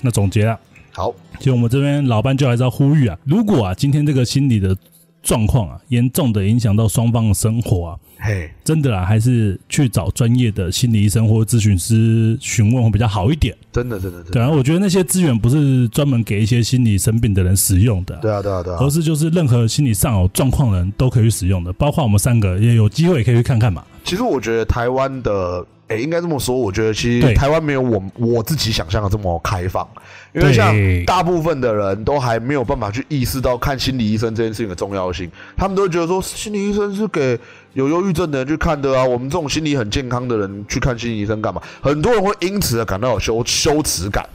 [0.02, 0.58] 那总结啊，
[0.92, 4.76] 好，其实我们这边老班就还是要呼吁啊，如果啊今天这个心理的
[5.22, 13.52] 状况啊严重的影响到双方的生活啊，嘿，真的啦，还是去找专业的心理医生或咨询师询问会比较好一点。
[13.72, 18.78] 真的真的对啊，我觉得那些资源不是专门给一些心理生病的人使用的啊、对啊对啊对啊。
[18.80, 23.84] 而，是就是任何心理上有状况的人都可以使用的，包括我们三个也有机会也可以去看看嘛。
[24.04, 27.30] 其实我觉得台湾的，诶、应该这么说，我觉得其对。
[27.30, 29.88] 实台湾没有我我自己想象的这么开放，
[30.32, 30.74] 因为像
[31.06, 37.38] 大部分的人都还没有办法去意识到看心理医生这件事情的重要性，他们都会觉得说心理医生是给
[37.74, 41.60] 有忧郁症的人去看的啊，我们这种心理很健康的人去看心理医生干嘛？
[41.80, 44.28] 很多人会因此而感到有羞羞耻感。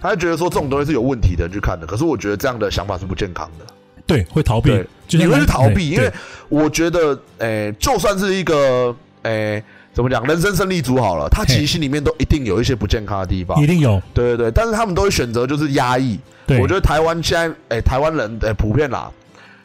[0.00, 3.64] 他会觉得说这种东西是有问题的人去看的，可是我觉得这样的想法是不健康的。
[4.06, 4.86] 对，会逃避对，，
[5.18, 6.12] 你会去逃避，因为
[6.50, 9.64] 我觉得，诶、就算是一个，诶、
[9.94, 13.66] 怎么讲，人生胜利组好了，他其嘿实心里面都一定有一些不健康的地方一。
[13.66, 13.98] 定有。
[14.12, 16.20] 对对对，但是他们都会选择就是压抑。
[16.46, 19.10] 对，我觉得台湾现在，诶、台湾人，诶、普遍啦，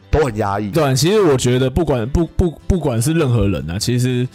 [0.10, 0.72] 都很压抑。
[0.72, 4.28] 对，其实我觉得不管不不不管是任何人啊，其实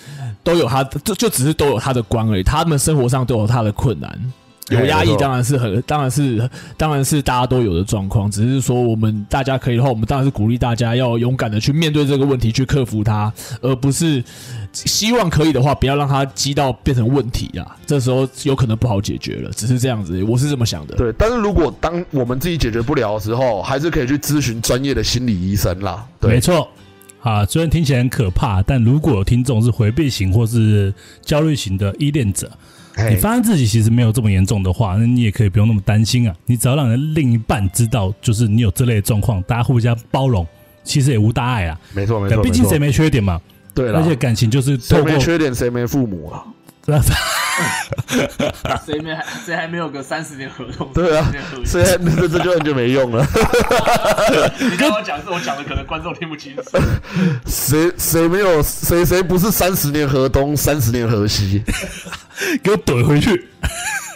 [0.42, 2.42] 都有他，就就只是都有他的关而已。
[2.42, 4.32] 他们生活上都有他的困难，
[4.70, 8.30] 有压抑当然是很，当然是，当然是大家都有的状况。
[8.30, 14.24] 只是说，我们大家可以的话，我们当然是鼓励大家要勇敢的去面对这个问题，去克服它，而不是
[14.72, 17.76] 希望可以的话，不要让它积到变成问题啊。
[17.84, 20.96] 这时候有可能不好解决了，只是这样子，我是这么想的。
[20.96, 26.06] 对，但是如果当我们自己解决不了的时候，还是可以去咨询专业的心理医生啦。
[26.18, 26.66] 对，没错。
[27.20, 30.92] 啊，虽然听起来很可怕，但如果有听众是回避型或是
[31.22, 32.50] 焦虑型的依恋者，
[32.96, 36.34] 你哎，发现自己其实没有这么严重的话，那你也可以不用那么担心啊。
[36.46, 40.46] 你只要让你的另一半知道，就是你有这类的状况，大家互相包容，
[40.84, 41.80] 其实也无大碍啊。
[41.92, 43.40] 没错没错，毕竟谁没缺点嘛，
[43.74, 46.44] 对了，而且感情就是谁透过没缺点谁没父母啊？
[48.84, 50.90] 谁没谁还没有个三十年合同？
[50.92, 51.32] 对啊，
[51.64, 53.26] 所以这这就很就没用了。
[54.70, 56.62] 你跟我讲是我讲的，可能观众听不清楚。
[57.46, 61.62] 谁谁没有谁谁不是三十年河东三十年河西？
[62.62, 63.48] 给我怼回去。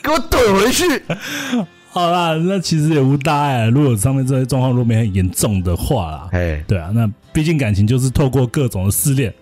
[0.01, 1.03] 给我怼回去！
[1.91, 3.69] 好啦，那其实也无大碍啊。
[3.69, 9.35] 如果上面这些状况如果没很严重的话啦，哎，对啊，那毕竟感情就是透过各种的试炼与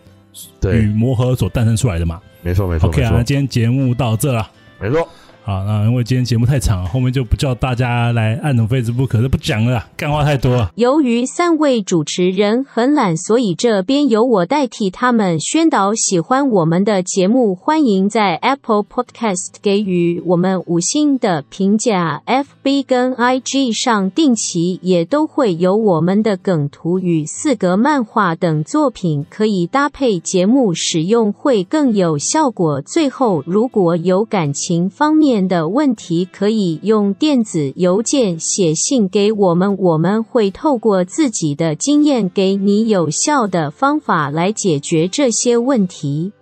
[0.61, 2.21] 对，磨合所诞生出来的嘛。
[2.47, 4.49] 没错没错 OK 啊，那今天节目到这了。
[4.79, 5.09] 没错。
[5.47, 10.69] 好，那因为今天节目太长了，后面就不叫大家来按种 Facebook，可是不讲了，干话太多。
[10.75, 15.95] 由于三位主持人很懒，所以这边由我代替他们宣导。
[15.95, 22.25] 喜欢我们的节目，欢迎在 Apple Podcast 给予我们五星的评价。
[22.27, 32.81] FB 跟 IG 上定期也都会有我们的梗图与四格漫画等作品，可以搭配节目使用，会更有效果。
[32.81, 46.33] 最后，如果有感情方面的问题，可以用电子邮件写信给我们，我们会透过自己的经验，给你有效的方法来解决这些问题。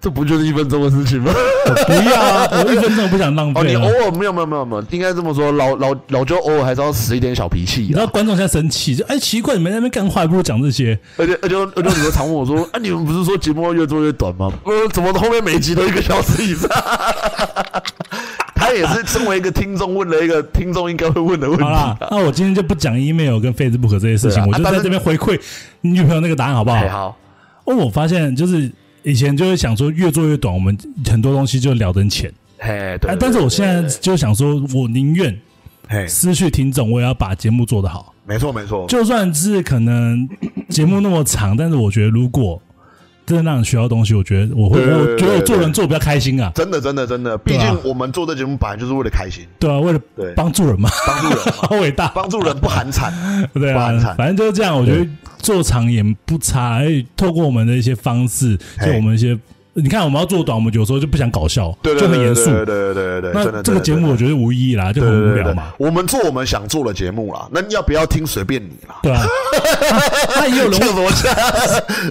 [0.00, 1.32] 这不就是一分钟的事情吗？
[1.86, 3.74] 不要啊，我一分钟不想浪哦，你。
[3.74, 8.12] 偶尔没有没有没有没有，应该这么说，老老老舅偶尔还是要使一点小脾气你知道的。
[8.12, 10.96] 观众现在生气，就哎奇怪，你们在那边干话，还不如讲这些。
[11.16, 14.52] 而且而且而且你们常问我说，啊，你们不是说节目要越做越短吗？
[14.64, 16.68] 呃，怎么后面每集都一个小时以上？
[18.54, 25.38] 他也是身为一个听众问了一个听众应该会问的问题好啦，那我今天就不讲 email 跟 Facebook 这些事情，我就在这边回馈
[25.82, 26.76] 你女朋友那个答案，好不好？
[26.76, 27.16] 哎，好，
[27.64, 28.70] 哦，我发现就是
[29.06, 30.76] 以前就会想说越做越短，我们
[31.08, 32.28] 很多东西就聊得很浅。
[32.58, 35.38] 嘿，对哎，，但是我现在，就想说，我宁愿
[35.88, 38.12] 嘿，失去听众，我也要把节目做得好。
[38.26, 40.28] 没错没错，就算是可能
[40.68, 42.60] 节目那么长，但是我觉得如果
[43.24, 44.80] 真的让你学到东西，我觉得我会，
[45.16, 46.50] 觉得我做人做比较开心啊。
[46.56, 52.08] 真的真的真的，毕竟我们做这节目本来就是为了开心，对啊，为了对帮助人嘛，帮助人， 好伟大。
[52.08, 53.12] 帮助人不寒碜。
[53.54, 54.76] 对啊不寒，碜反正就是这样。
[54.76, 55.06] 我觉得
[55.46, 59.38] 做长也不差，而且透过我们的一些方式，就我们一些，
[59.74, 62.50] 你看我们要做短，我们有时候就不想搞笑，对对对就很严肃。
[62.50, 65.72] 对对对对对，真那的这个节目我觉得无意义啦，就很无聊嘛。
[65.78, 68.96] 我们做我们想做的节目啦，那要不要听随便你啦。
[69.04, 69.24] 对啊，
[70.34, 71.32] 那 也有人呛什么呛？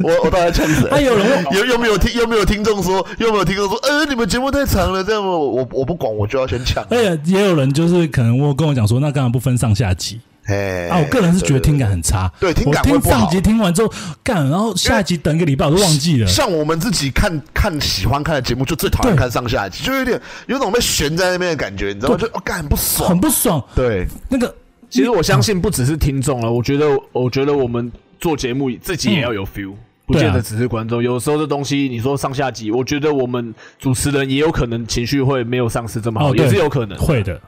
[0.01, 0.87] 我我到底在呛谁？
[0.89, 6.85] 他有人问有有没有听有没有听众说有没有听众说，呃，你们节目太长了，这样我我我不管，我就要先呛。
[6.89, 10.99] 而且也有人就是可能我跟我讲说，那干嘛不分上下集哎啊？
[10.99, 13.91] 我个人是觉得听感很差，对听感听会不好上集听完之后
[14.23, 16.27] 干，然后下集等一个礼拜我都忘记了。
[16.27, 22.17] 像我们自己看看喜欢看的节目，就最讨厌看上下集，就有点有种被悬在那边的感觉，你知道吗？
[22.17, 23.19] 就哦，干很不爽很。
[23.19, 24.53] 不爽，对，那个
[24.89, 29.73] 其实我相信不只是听众了，我觉得，我觉得我们做节目自己也要有 feel，、
[30.05, 31.01] 不见得只是观众。
[31.01, 36.95] 有时候这东西，你说上下集，我觉得我们主持人也有可能情绪会没有上次这么好，哦，也是有可能。
[36.99, 37.41] 会的，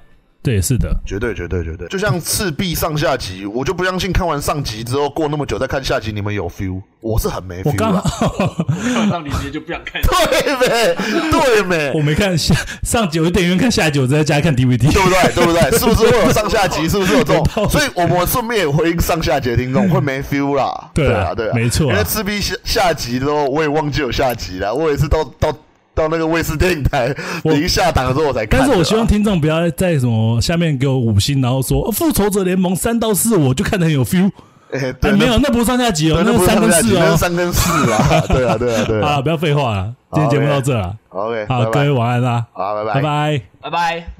[0.47, 8.01] 对，是的，绝对绝对绝对，就像赤壁上下集，我就不相信看完上集之后过那么久再看下集，你们有 feel，我是很没 feel 刚啊。
[8.01, 10.01] 好看到你直接就不想看。
[10.07, 11.31] 对没？
[11.31, 11.91] 对没？
[11.93, 14.89] 我没看下上集，我电影院看下集，我在家看 DVD。
[14.89, 15.33] 对不对？
[15.35, 15.77] 对不对？
[15.77, 16.87] 是不是会有上下集？
[16.87, 20.91] 是不是有这种 所以我们顺便也回应上下集的听众，会没 feel 啦。
[20.93, 24.73] 对啊啊，对啊，没错啊因为赤壁下下集之后，我也忘记有下集了。
[24.73, 25.53] 我也是到到
[25.97, 28.59] 到那个卫视电影台我一下档的时候我才看。
[28.59, 34.29] 但是我希望听众不要在什么下面给我五星，然后说《复仇者联盟》三到四，我就看得很有 feel。
[34.71, 37.01] 哎， 哎，对，没有，那不是上下集哦，那是是三跟四哦。
[37.03, 38.23] 那是三跟四 啊。
[38.27, 39.21] 对啊，对啊，对啊。
[39.21, 40.95] 不要废话了，今天节目到这了。
[41.09, 43.41] OK，好，各位晚安啦，好，拜拜拜拜。
[43.61, 44.17] 拜拜。